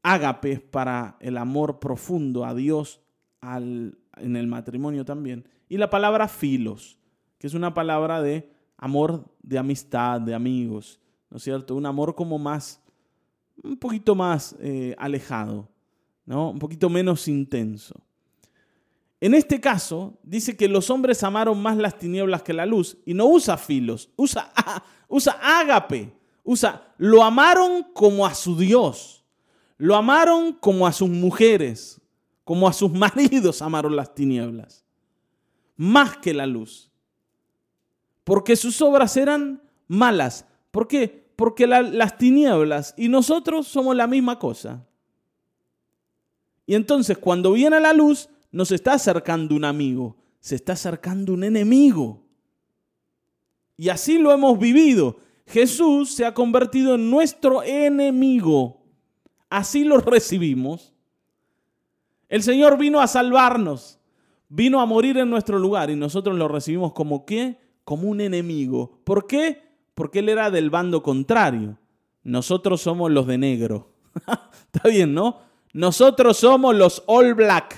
Ágape 0.03 0.53
es 0.53 0.61
para 0.61 1.17
el 1.21 1.39
amor 1.39 1.79
profundo 1.79 2.45
a 2.45 2.55
Dios 2.55 3.01
al, 3.41 3.97
en 4.19 4.37
el 4.37 4.47
matrimonio 4.47 5.07
también. 5.07 5.49
Y 5.71 5.79
la 5.79 5.89
palabra 5.89 6.29
filos, 6.29 6.99
que 7.39 7.47
es 7.47 7.55
una 7.55 7.73
palabra 7.73 8.21
de 8.21 8.53
amor, 8.77 9.25
de 9.43 9.57
amistad, 9.57 10.21
de 10.21 10.35
amigos, 10.35 11.01
¿no 11.31 11.39
es 11.39 11.43
cierto? 11.43 11.75
Un 11.75 11.87
amor 11.87 12.15
como 12.15 12.39
más 12.39 12.83
un 13.65 13.79
poquito 13.79 14.15
más 14.15 14.55
eh, 14.61 14.95
alejado, 14.99 15.71
¿no? 16.27 16.51
un 16.51 16.59
poquito 16.59 16.91
menos 16.91 17.29
intenso. 17.29 17.95
En 19.21 19.35
este 19.35 19.61
caso, 19.61 20.19
dice 20.23 20.57
que 20.57 20.69
los 20.69 20.91
hombres 20.91 21.23
amaron 21.23 21.61
más 21.61 21.77
las 21.77 21.99
tinieblas 21.99 22.43
que 22.43 22.53
la 22.53 22.67
luz 22.67 22.97
y 23.05 23.15
no 23.15 23.27
usa 23.27 23.57
filos, 23.57 24.11
usa, 24.17 24.53
usa 25.09 25.39
ágape, 25.43 26.13
usa, 26.45 26.95
lo 26.99 27.25
amaron 27.25 27.85
como 27.93 28.25
a 28.25 28.35
su 28.35 28.57
Dios, 28.57 29.25
lo 29.77 29.97
amaron 29.97 30.53
como 30.53 30.87
a 30.87 30.93
sus 30.93 31.09
mujeres, 31.09 32.01
como 32.45 32.69
a 32.69 32.73
sus 32.73 32.93
maridos 32.93 33.61
amaron 33.63 33.97
las 33.97 34.15
tinieblas, 34.15 34.85
más 35.77 36.17
que 36.19 36.33
la 36.33 36.47
luz, 36.47 36.91
porque 38.25 38.57
sus 38.57 38.81
obras 38.83 39.17
eran 39.17 39.63
malas. 39.89 40.45
¿Por 40.71 40.87
qué? 40.87 41.29
porque 41.39 41.69
las 41.69 42.19
tinieblas 42.19 42.95
y 42.97 43.09
nosotros 43.09 43.69
somos 43.69 43.95
la 43.95 44.09
misma 44.09 44.41
cosa. 44.41 44.85
Y 46.67 46.75
entonces 46.75 47.17
cuando 47.17 47.53
viene 47.53 47.79
la 47.79 47.93
luz, 47.93 48.29
nos 48.51 48.73
está 48.73 48.95
acercando 48.95 49.55
un 49.55 49.65
amigo, 49.65 50.17
se 50.41 50.57
está 50.57 50.73
acercando 50.73 51.35
un 51.35 51.45
enemigo. 51.45 52.25
Y 53.77 53.89
así 53.89 54.19
lo 54.19 54.33
hemos 54.33 54.59
vivido. 54.59 55.19
Jesús 55.47 56.13
se 56.13 56.25
ha 56.25 56.35
convertido 56.35 56.95
en 56.95 57.11
nuestro 57.11 57.63
enemigo. 57.63 58.83
Así 59.49 59.85
lo 59.85 59.99
recibimos. 59.99 60.95
El 62.29 62.43
Señor 62.43 62.77
vino 62.77 63.01
a 63.01 63.07
salvarnos, 63.07 63.99
vino 64.49 64.81
a 64.81 64.87
morir 64.87 65.17
en 65.19 65.31
nuestro 65.31 65.59
lugar 65.59 65.91
y 65.91 65.97
nosotros 65.97 66.37
lo 66.37 66.49
recibimos 66.49 66.93
como 66.93 67.25
qué? 67.25 67.59
Como 67.85 68.09
un 68.09 68.21
enemigo. 68.21 69.01
¿Por 69.05 69.27
qué? 69.27 69.69
porque 69.99 70.21
él 70.21 70.29
era 70.29 70.49
del 70.53 70.71
bando 70.71 71.03
contrario. 71.03 71.77
Nosotros 72.23 72.81
somos 72.81 73.11
los 73.11 73.27
de 73.27 73.37
negro. 73.37 73.95
Está 74.73 74.89
bien, 74.89 75.13
¿no? 75.13 75.41
Nosotros 75.73 76.37
somos 76.37 76.77
los 76.77 77.03
all 77.07 77.35
black. 77.35 77.77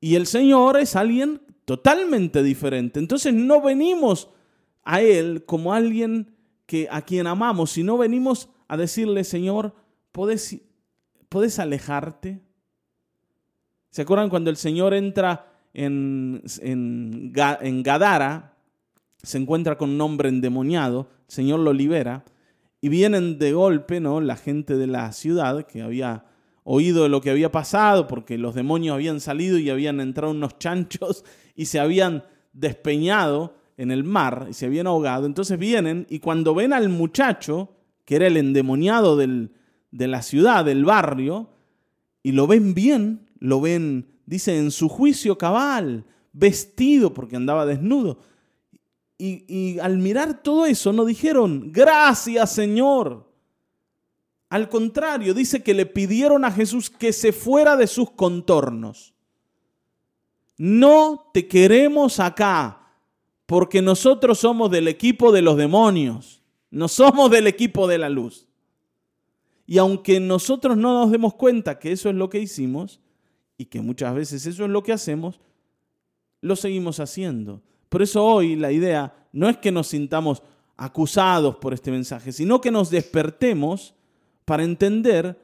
Y 0.00 0.14
el 0.14 0.26
Señor 0.26 0.78
es 0.78 0.96
alguien 0.96 1.40
totalmente 1.64 2.42
diferente. 2.42 3.00
Entonces 3.00 3.34
no 3.34 3.60
venimos 3.60 4.30
a 4.84 5.00
Él 5.00 5.44
como 5.44 5.72
alguien 5.72 6.34
que, 6.66 6.88
a 6.90 7.02
quien 7.02 7.26
amamos, 7.26 7.70
sino 7.72 7.98
venimos 7.98 8.48
a 8.68 8.76
decirle, 8.76 9.24
Señor, 9.24 9.74
¿puedes, 10.12 10.58
¿puedes 11.28 11.58
alejarte? 11.58 12.40
¿Se 13.90 14.02
acuerdan 14.02 14.28
cuando 14.28 14.50
el 14.50 14.56
Señor 14.56 14.94
entra 14.94 15.52
en, 15.72 16.42
en, 16.60 17.32
en 17.60 17.82
Gadara? 17.82 18.56
se 19.26 19.38
encuentra 19.38 19.76
con 19.76 19.90
un 19.90 20.00
hombre 20.00 20.28
endemoniado, 20.28 21.08
el 21.28 21.34
Señor 21.34 21.58
lo 21.58 21.72
libera, 21.72 22.24
y 22.80 22.88
vienen 22.88 23.40
de 23.40 23.52
golpe, 23.52 23.98
¿no? 23.98 24.20
La 24.20 24.36
gente 24.36 24.76
de 24.76 24.86
la 24.86 25.10
ciudad 25.10 25.66
que 25.66 25.82
había 25.82 26.26
oído 26.68 27.04
de 27.04 27.08
lo 27.08 27.20
que 27.20 27.30
había 27.30 27.52
pasado, 27.52 28.08
porque 28.08 28.36
los 28.36 28.56
demonios 28.56 28.94
habían 28.94 29.20
salido 29.20 29.56
y 29.56 29.70
habían 29.70 30.00
entrado 30.00 30.32
unos 30.32 30.58
chanchos 30.58 31.24
y 31.54 31.66
se 31.66 31.78
habían 31.78 32.24
despeñado 32.52 33.54
en 33.76 33.92
el 33.92 34.02
mar 34.02 34.48
y 34.50 34.52
se 34.52 34.66
habían 34.66 34.88
ahogado. 34.88 35.26
Entonces 35.26 35.58
vienen 35.58 36.06
y 36.10 36.18
cuando 36.18 36.56
ven 36.56 36.72
al 36.72 36.88
muchacho, 36.88 37.70
que 38.04 38.16
era 38.16 38.26
el 38.26 38.36
endemoniado 38.36 39.16
de 39.16 39.48
la 40.08 40.22
ciudad, 40.22 40.64
del 40.64 40.84
barrio, 40.84 41.50
y 42.24 42.32
lo 42.32 42.48
ven 42.48 42.74
bien, 42.74 43.28
lo 43.38 43.60
ven, 43.60 44.08
dice, 44.26 44.58
en 44.58 44.72
su 44.72 44.88
juicio 44.88 45.38
cabal, 45.38 46.04
vestido 46.32 47.14
porque 47.14 47.36
andaba 47.36 47.64
desnudo, 47.64 48.18
y, 49.18 49.78
al 49.78 49.98
mirar 49.98 50.42
todo 50.42 50.66
eso 50.66 50.92
no 50.92 51.04
dijeron, 51.04 51.70
gracias 51.72 52.52
Señor. 52.52 53.25
Al 54.48 54.68
contrario, 54.68 55.34
dice 55.34 55.62
que 55.62 55.74
le 55.74 55.86
pidieron 55.86 56.44
a 56.44 56.52
Jesús 56.52 56.88
que 56.90 57.12
se 57.12 57.32
fuera 57.32 57.76
de 57.76 57.86
sus 57.86 58.10
contornos. 58.10 59.14
No 60.56 61.30
te 61.34 61.48
queremos 61.48 62.20
acá, 62.20 62.92
porque 63.46 63.82
nosotros 63.82 64.38
somos 64.38 64.70
del 64.70 64.88
equipo 64.88 65.32
de 65.32 65.42
los 65.42 65.56
demonios, 65.56 66.42
no 66.70 66.88
somos 66.88 67.30
del 67.30 67.46
equipo 67.46 67.86
de 67.86 67.98
la 67.98 68.08
luz. 68.08 68.46
Y 69.66 69.78
aunque 69.78 70.20
nosotros 70.20 70.76
no 70.76 71.00
nos 71.00 71.10
demos 71.10 71.34
cuenta 71.34 71.78
que 71.78 71.92
eso 71.92 72.08
es 72.08 72.14
lo 72.14 72.30
que 72.30 72.38
hicimos, 72.38 73.00
y 73.58 73.66
que 73.66 73.80
muchas 73.80 74.14
veces 74.14 74.46
eso 74.46 74.64
es 74.64 74.70
lo 74.70 74.82
que 74.82 74.92
hacemos, 74.92 75.40
lo 76.40 76.56
seguimos 76.56 77.00
haciendo. 77.00 77.62
Por 77.88 78.02
eso 78.02 78.24
hoy 78.24 78.56
la 78.56 78.70
idea 78.70 79.28
no 79.32 79.48
es 79.48 79.56
que 79.56 79.72
nos 79.72 79.88
sintamos 79.88 80.42
acusados 80.76 81.56
por 81.56 81.72
este 81.72 81.90
mensaje, 81.90 82.32
sino 82.32 82.60
que 82.60 82.70
nos 82.70 82.90
despertemos 82.90 83.94
para 84.46 84.64
entender 84.64 85.38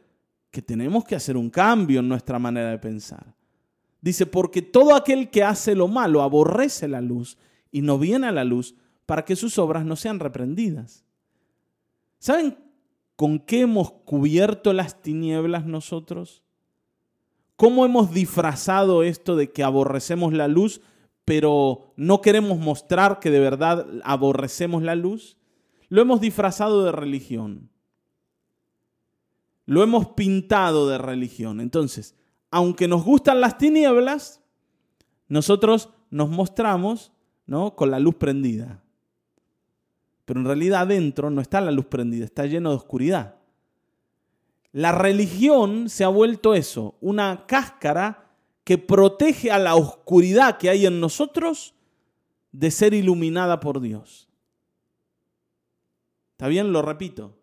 que 0.51 0.63
tenemos 0.63 1.05
que 1.05 1.15
hacer 1.15 1.37
un 1.37 1.51
cambio 1.51 2.01
en 2.01 2.09
nuestra 2.09 2.39
manera 2.39 2.71
de 2.71 2.79
pensar. 2.79 3.35
Dice, 4.01 4.25
porque 4.25 4.63
todo 4.63 4.95
aquel 4.95 5.29
que 5.29 5.45
hace 5.45 5.75
lo 5.75 5.89
malo 5.89 6.23
aborrece 6.23 6.89
la 6.89 7.03
luz 7.03 7.37
y 7.71 7.83
no 7.83 7.99
viene 7.99 8.29
a 8.29 8.33
la 8.33 8.45
luz 8.45 8.75
para 9.05 9.27
que 9.27 9.37
sus 9.37 9.59
obras 9.59 9.85
no 9.85 9.95
sean 9.95 10.19
reprendidas. 10.19 11.05
¿Saben 12.19 12.57
con 13.15 13.39
qué 13.39 13.61
hemos 13.61 13.93
cubierto 13.93 14.73
las 14.73 15.03
tinieblas 15.03 15.67
nosotros? 15.67 16.43
¿Cómo 17.57 17.85
hemos 17.85 18.15
disfrazado 18.15 19.03
esto 19.03 19.37
de 19.37 19.53
que 19.53 19.63
aborrecemos 19.63 20.33
la 20.33 20.49
luz 20.49 20.81
pero 21.25 21.93
no 21.97 22.21
queremos 22.21 22.59
mostrar 22.59 23.21
que 23.21 23.31
de 23.31 23.41
verdad 23.41 23.87
aborrecemos 24.05 24.83
la 24.83 24.95
luz, 24.95 25.37
lo 25.89 26.03
hemos 26.03 26.21
disfrazado 26.21 26.85
de 26.85 26.93
religión. 26.93 27.71
Lo 29.67 29.83
hemos 29.83 30.09
pintado 30.09 30.89
de 30.89 30.99
religión. 30.99 31.61
Entonces, 31.61 32.17
aunque 32.51 32.89
nos 32.89 33.05
gustan 33.05 33.41
las 33.41 33.59
tinieblas, 33.59 34.43
nosotros 35.29 35.89
nos 36.11 36.29
mostramos 36.29 37.13
¿no? 37.47 37.75
con 37.75 37.91
la 37.91 37.99
luz 37.99 38.17
prendida. 38.17 38.83
Pero 40.25 40.41
en 40.41 40.47
realidad 40.47 40.83
adentro 40.83 41.31
no 41.31 41.41
está 41.41 41.61
la 41.61 41.71
luz 41.71 41.87
prendida, 41.87 42.25
está 42.25 42.47
lleno 42.47 42.71
de 42.71 42.77
oscuridad. 42.77 43.37
La 44.73 44.93
religión 44.93 45.89
se 45.89 46.05
ha 46.05 46.09
vuelto 46.09 46.55
eso, 46.55 46.97
una 47.01 47.47
cáscara 47.47 48.31
que 48.65 48.79
protege 48.79 49.51
a 49.51 49.59
la 49.59 49.75
oscuridad 49.75 50.57
que 50.59 50.71
hay 50.71 50.87
en 50.87 51.01
nosotros 51.01 51.75
de 52.53 52.71
ser 52.71 52.95
iluminada 52.95 53.61
por 53.61 53.81
Dios. 53.81 54.29
¿Está 56.33 56.49
bien? 56.49 56.73
Lo 56.73 56.83
repito. 56.83 57.39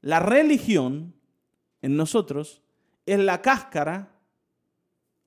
La 0.00 0.20
religión 0.20 1.13
en 1.84 1.96
nosotros 1.96 2.62
es 3.06 3.18
la 3.18 3.42
cáscara 3.42 4.10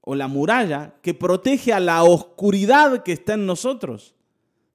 o 0.02 0.15
la 0.15 0.28
muralla 0.28 0.96
que 1.02 1.13
protege 1.13 1.74
a 1.74 1.80
la 1.80 2.04
oscuridad 2.04 3.04
que 3.04 3.13
está 3.13 3.34
en 3.34 3.46
nosotros 3.46 4.15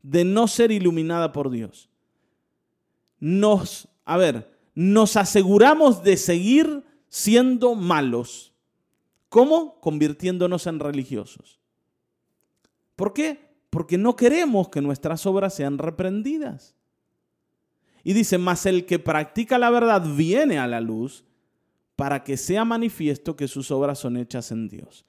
de 0.02 0.24
no 0.24 0.48
ser 0.48 0.72
iluminada 0.72 1.32
por 1.32 1.50
Dios. 1.50 1.88
Nos, 3.18 3.88
a 4.04 4.16
ver, 4.16 4.58
nos 4.74 5.16
aseguramos 5.16 6.02
de 6.02 6.16
seguir 6.16 6.84
siendo 7.08 7.74
malos 7.74 8.52
¿Cómo? 9.32 9.80
Convirtiéndonos 9.80 10.66
en 10.66 10.78
religiosos. 10.78 11.58
¿Por 12.96 13.14
qué? 13.14 13.40
Porque 13.70 13.96
no 13.96 14.14
queremos 14.14 14.68
que 14.68 14.82
nuestras 14.82 15.24
obras 15.24 15.54
sean 15.54 15.78
reprendidas. 15.78 16.74
Y 18.04 18.12
dice, 18.12 18.36
mas 18.36 18.66
el 18.66 18.84
que 18.84 18.98
practica 18.98 19.56
la 19.56 19.70
verdad 19.70 20.04
viene 20.16 20.58
a 20.58 20.66
la 20.66 20.82
luz 20.82 21.24
para 22.02 22.24
que 22.24 22.36
sea 22.36 22.64
manifiesto 22.64 23.36
que 23.36 23.46
sus 23.46 23.70
obras 23.70 24.00
son 24.00 24.16
hechas 24.16 24.50
en 24.50 24.68
Dios. 24.68 25.04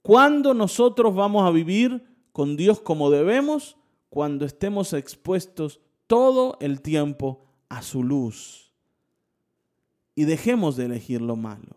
¿Cuándo 0.00 0.54
nosotros 0.54 1.12
vamos 1.12 1.44
a 1.44 1.50
vivir 1.50 2.04
con 2.30 2.56
Dios 2.56 2.78
como 2.80 3.10
debemos? 3.10 3.76
cuando 4.10 4.44
estemos 4.44 4.92
expuestos 4.92 5.80
todo 6.06 6.58
el 6.60 6.82
tiempo 6.82 7.46
a 7.68 7.80
su 7.80 8.02
luz. 8.02 8.72
Y 10.16 10.24
dejemos 10.24 10.76
de 10.76 10.86
elegir 10.86 11.22
lo 11.22 11.36
malo. 11.36 11.76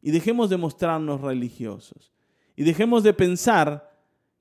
Y 0.00 0.10
dejemos 0.10 0.50
de 0.50 0.56
mostrarnos 0.56 1.20
religiosos. 1.20 2.10
Y 2.56 2.64
dejemos 2.64 3.02
de 3.02 3.12
pensar 3.12 3.92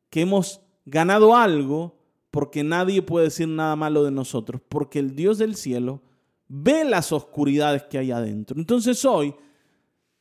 que 0.09 0.21
hemos 0.21 0.61
ganado 0.85 1.35
algo 1.35 1.99
porque 2.31 2.63
nadie 2.63 3.01
puede 3.01 3.25
decir 3.25 3.47
nada 3.47 3.75
malo 3.75 4.03
de 4.03 4.11
nosotros, 4.11 4.59
porque 4.67 4.99
el 4.99 5.15
Dios 5.15 5.37
del 5.37 5.55
cielo 5.55 6.01
ve 6.47 6.83
las 6.83 7.11
oscuridades 7.11 7.83
que 7.83 7.97
hay 7.99 8.11
adentro. 8.11 8.57
Entonces 8.59 9.03
hoy 9.05 9.35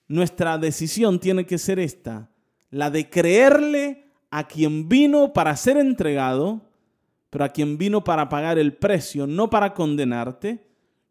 nuestra 0.08 0.58
decisión 0.58 1.18
tiene 1.18 1.46
que 1.46 1.58
ser 1.58 1.78
esta, 1.78 2.30
la 2.70 2.90
de 2.90 3.08
creerle 3.08 4.06
a 4.30 4.46
quien 4.46 4.88
vino 4.88 5.32
para 5.32 5.56
ser 5.56 5.76
entregado, 5.76 6.62
pero 7.30 7.44
a 7.44 7.50
quien 7.50 7.78
vino 7.78 8.04
para 8.04 8.28
pagar 8.28 8.58
el 8.58 8.74
precio, 8.74 9.26
no 9.26 9.50
para 9.50 9.74
condenarte, 9.74 10.66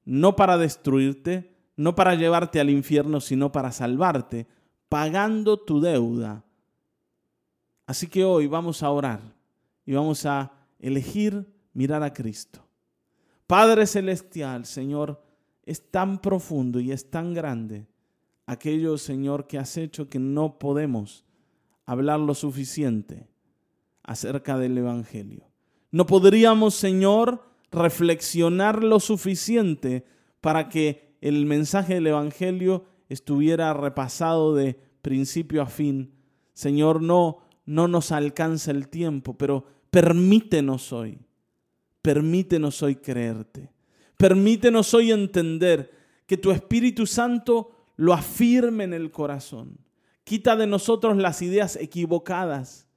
no 0.06 0.36
para 0.36 0.58
destruirte, 0.58 1.56
no 1.76 1.96
para 1.96 2.16
llevarte 2.16 2.60
al 2.60 2.70
infierno, 2.70 3.22
sino 3.22 3.52
para 3.52 3.72
salvarte, 3.72 4.48
pagando 4.90 5.58
tu 5.58 5.80
deuda. 5.82 6.44
Así 7.86 8.08
que 8.08 8.24
hoy 8.24 8.48
vamos 8.48 8.84
a 8.84 8.90
orar 8.90 9.22
y 9.86 9.94
vamos 9.94 10.26
a 10.26 10.52
elegir 10.80 11.48
mirar 11.74 12.04
a 12.04 12.14
Cristo. 12.14 12.66
Padre 13.48 13.86
Celestial, 13.86 14.66
Señor, 14.66 15.22
es 15.66 15.92
tan 15.92 16.20
profundo 16.20 16.80
y 16.80 16.92
es 16.92 17.10
tan 17.10 17.34
grande 17.34 17.91
aquello, 18.46 18.98
Señor, 18.98 19.48
que 19.48 19.58
has 19.58 19.78
hecho 19.78 20.10
que 20.10 20.20
no 20.20 20.60
podemos 20.60 21.26
hablar 21.86 22.20
lo 22.20 22.36
suficiente 22.36 23.28
acerca 24.04 24.58
del 24.58 24.78
Evangelio. 24.78 25.46
No 25.92 26.06
podríamos, 26.06 26.74
Señor, 26.76 27.44
reflexionar 27.72 28.84
lo 28.84 29.00
suficiente 29.00 30.06
para 30.42 30.70
que 30.70 31.16
el 31.22 31.46
mensaje 31.46 31.96
del 31.96 32.08
Evangelio 32.08 32.86
estuviera 33.10 33.74
repasado 33.74 34.56
de 34.56 34.80
principio 35.02 35.62
a 35.62 35.66
fin. 35.66 36.14
Señor, 36.54 37.02
no, 37.02 37.40
no 37.66 37.88
nos 37.88 38.12
alcanza 38.12 38.72
el 38.72 38.88
tiempo, 38.88 39.38
pero 39.38 39.66
permítenos 39.90 40.94
hoy, 40.94 41.20
permítenos 42.02 42.82
hoy 42.84 42.96
creerte. 42.96 43.70
Permítenos 44.18 44.94
hoy 44.94 45.12
entender 45.12 45.92
que 46.26 46.38
tu 46.38 46.52
Espíritu 46.52 47.06
Santo 47.06 47.81
lo 48.02 48.14
afirme 48.14 48.84
en 48.84 48.94
el 48.94 49.12
corazón 49.12 49.78
Quita 50.24 50.56
de 50.56 50.68
nosotros 50.68 51.18
las 51.18 51.42
ideas 51.42 51.76
equivocadas. 51.76 52.88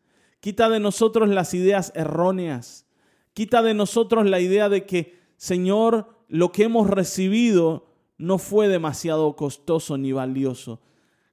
Quita 0.41 0.69
de 0.69 0.79
nosotros 0.79 1.29
las 1.29 1.55
ideas 1.55 1.91
erróneas. 1.95 2.87
Quita 3.33 3.63
de 3.63 3.75
nosotros 3.75 4.27
la 4.27 4.41
idea 4.41 4.69
de 4.69 4.85
que, 4.87 5.19
Señor, 5.37 6.09
lo 6.29 6.53
que 6.53 6.65
hemos 6.65 6.89
recibido 6.89 7.87
no 8.19 8.39
fue 8.39 8.69
demasiado 8.69 9.35
costoso 9.37 9.97
ni 9.99 10.13
valioso. 10.13 10.81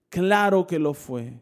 Claro 0.09 0.65
que 0.65 0.79
lo 0.79 0.93
fue. 0.93 1.41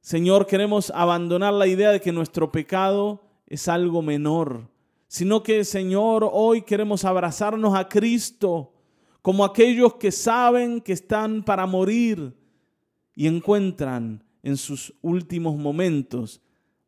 Señor, 0.00 0.46
queremos 0.46 0.90
abandonar 0.90 1.52
la 1.52 1.66
idea 1.66 1.90
de 1.90 2.00
que 2.00 2.12
nuestro 2.12 2.50
pecado 2.50 3.22
es 3.46 3.68
algo 3.68 4.02
menor, 4.02 4.68
sino 5.06 5.42
que, 5.42 5.64
Señor, 5.64 6.28
hoy 6.32 6.62
queremos 6.62 7.04
abrazarnos 7.04 7.74
a 7.74 7.88
Cristo 7.88 8.73
como 9.24 9.42
aquellos 9.42 9.94
que 9.94 10.12
saben 10.12 10.82
que 10.82 10.92
están 10.92 11.42
para 11.42 11.64
morir 11.64 12.36
y 13.14 13.26
encuentran 13.26 14.22
en 14.42 14.58
sus 14.58 14.92
últimos 15.00 15.56
momentos 15.56 16.42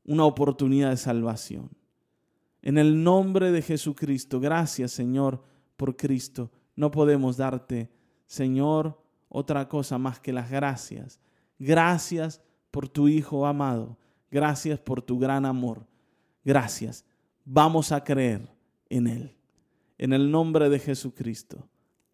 una 0.04 0.26
oportunidad 0.26 0.90
de 0.90 0.98
salvación. 0.98 1.70
En 2.60 2.76
el 2.76 3.02
nombre 3.02 3.52
de 3.52 3.62
Jesucristo, 3.62 4.38
gracias 4.38 4.92
Señor 4.92 5.42
por 5.78 5.96
Cristo. 5.96 6.52
No 6.74 6.90
podemos 6.90 7.38
darte, 7.38 7.90
Señor, 8.26 9.02
otra 9.30 9.66
cosa 9.66 9.96
más 9.96 10.20
que 10.20 10.34
las 10.34 10.50
gracias. 10.50 11.18
Gracias 11.58 12.42
por 12.70 12.86
tu 12.86 13.08
Hijo 13.08 13.46
amado. 13.46 13.96
Gracias 14.30 14.78
por 14.78 15.00
tu 15.00 15.18
gran 15.18 15.46
amor. 15.46 15.86
Gracias. 16.44 17.02
Vamos 17.46 17.92
a 17.92 18.04
creer 18.04 18.46
en 18.90 19.06
Él. 19.06 19.34
En 19.96 20.12
el 20.12 20.30
nombre 20.30 20.68
de 20.68 20.78
Jesucristo. 20.78 21.66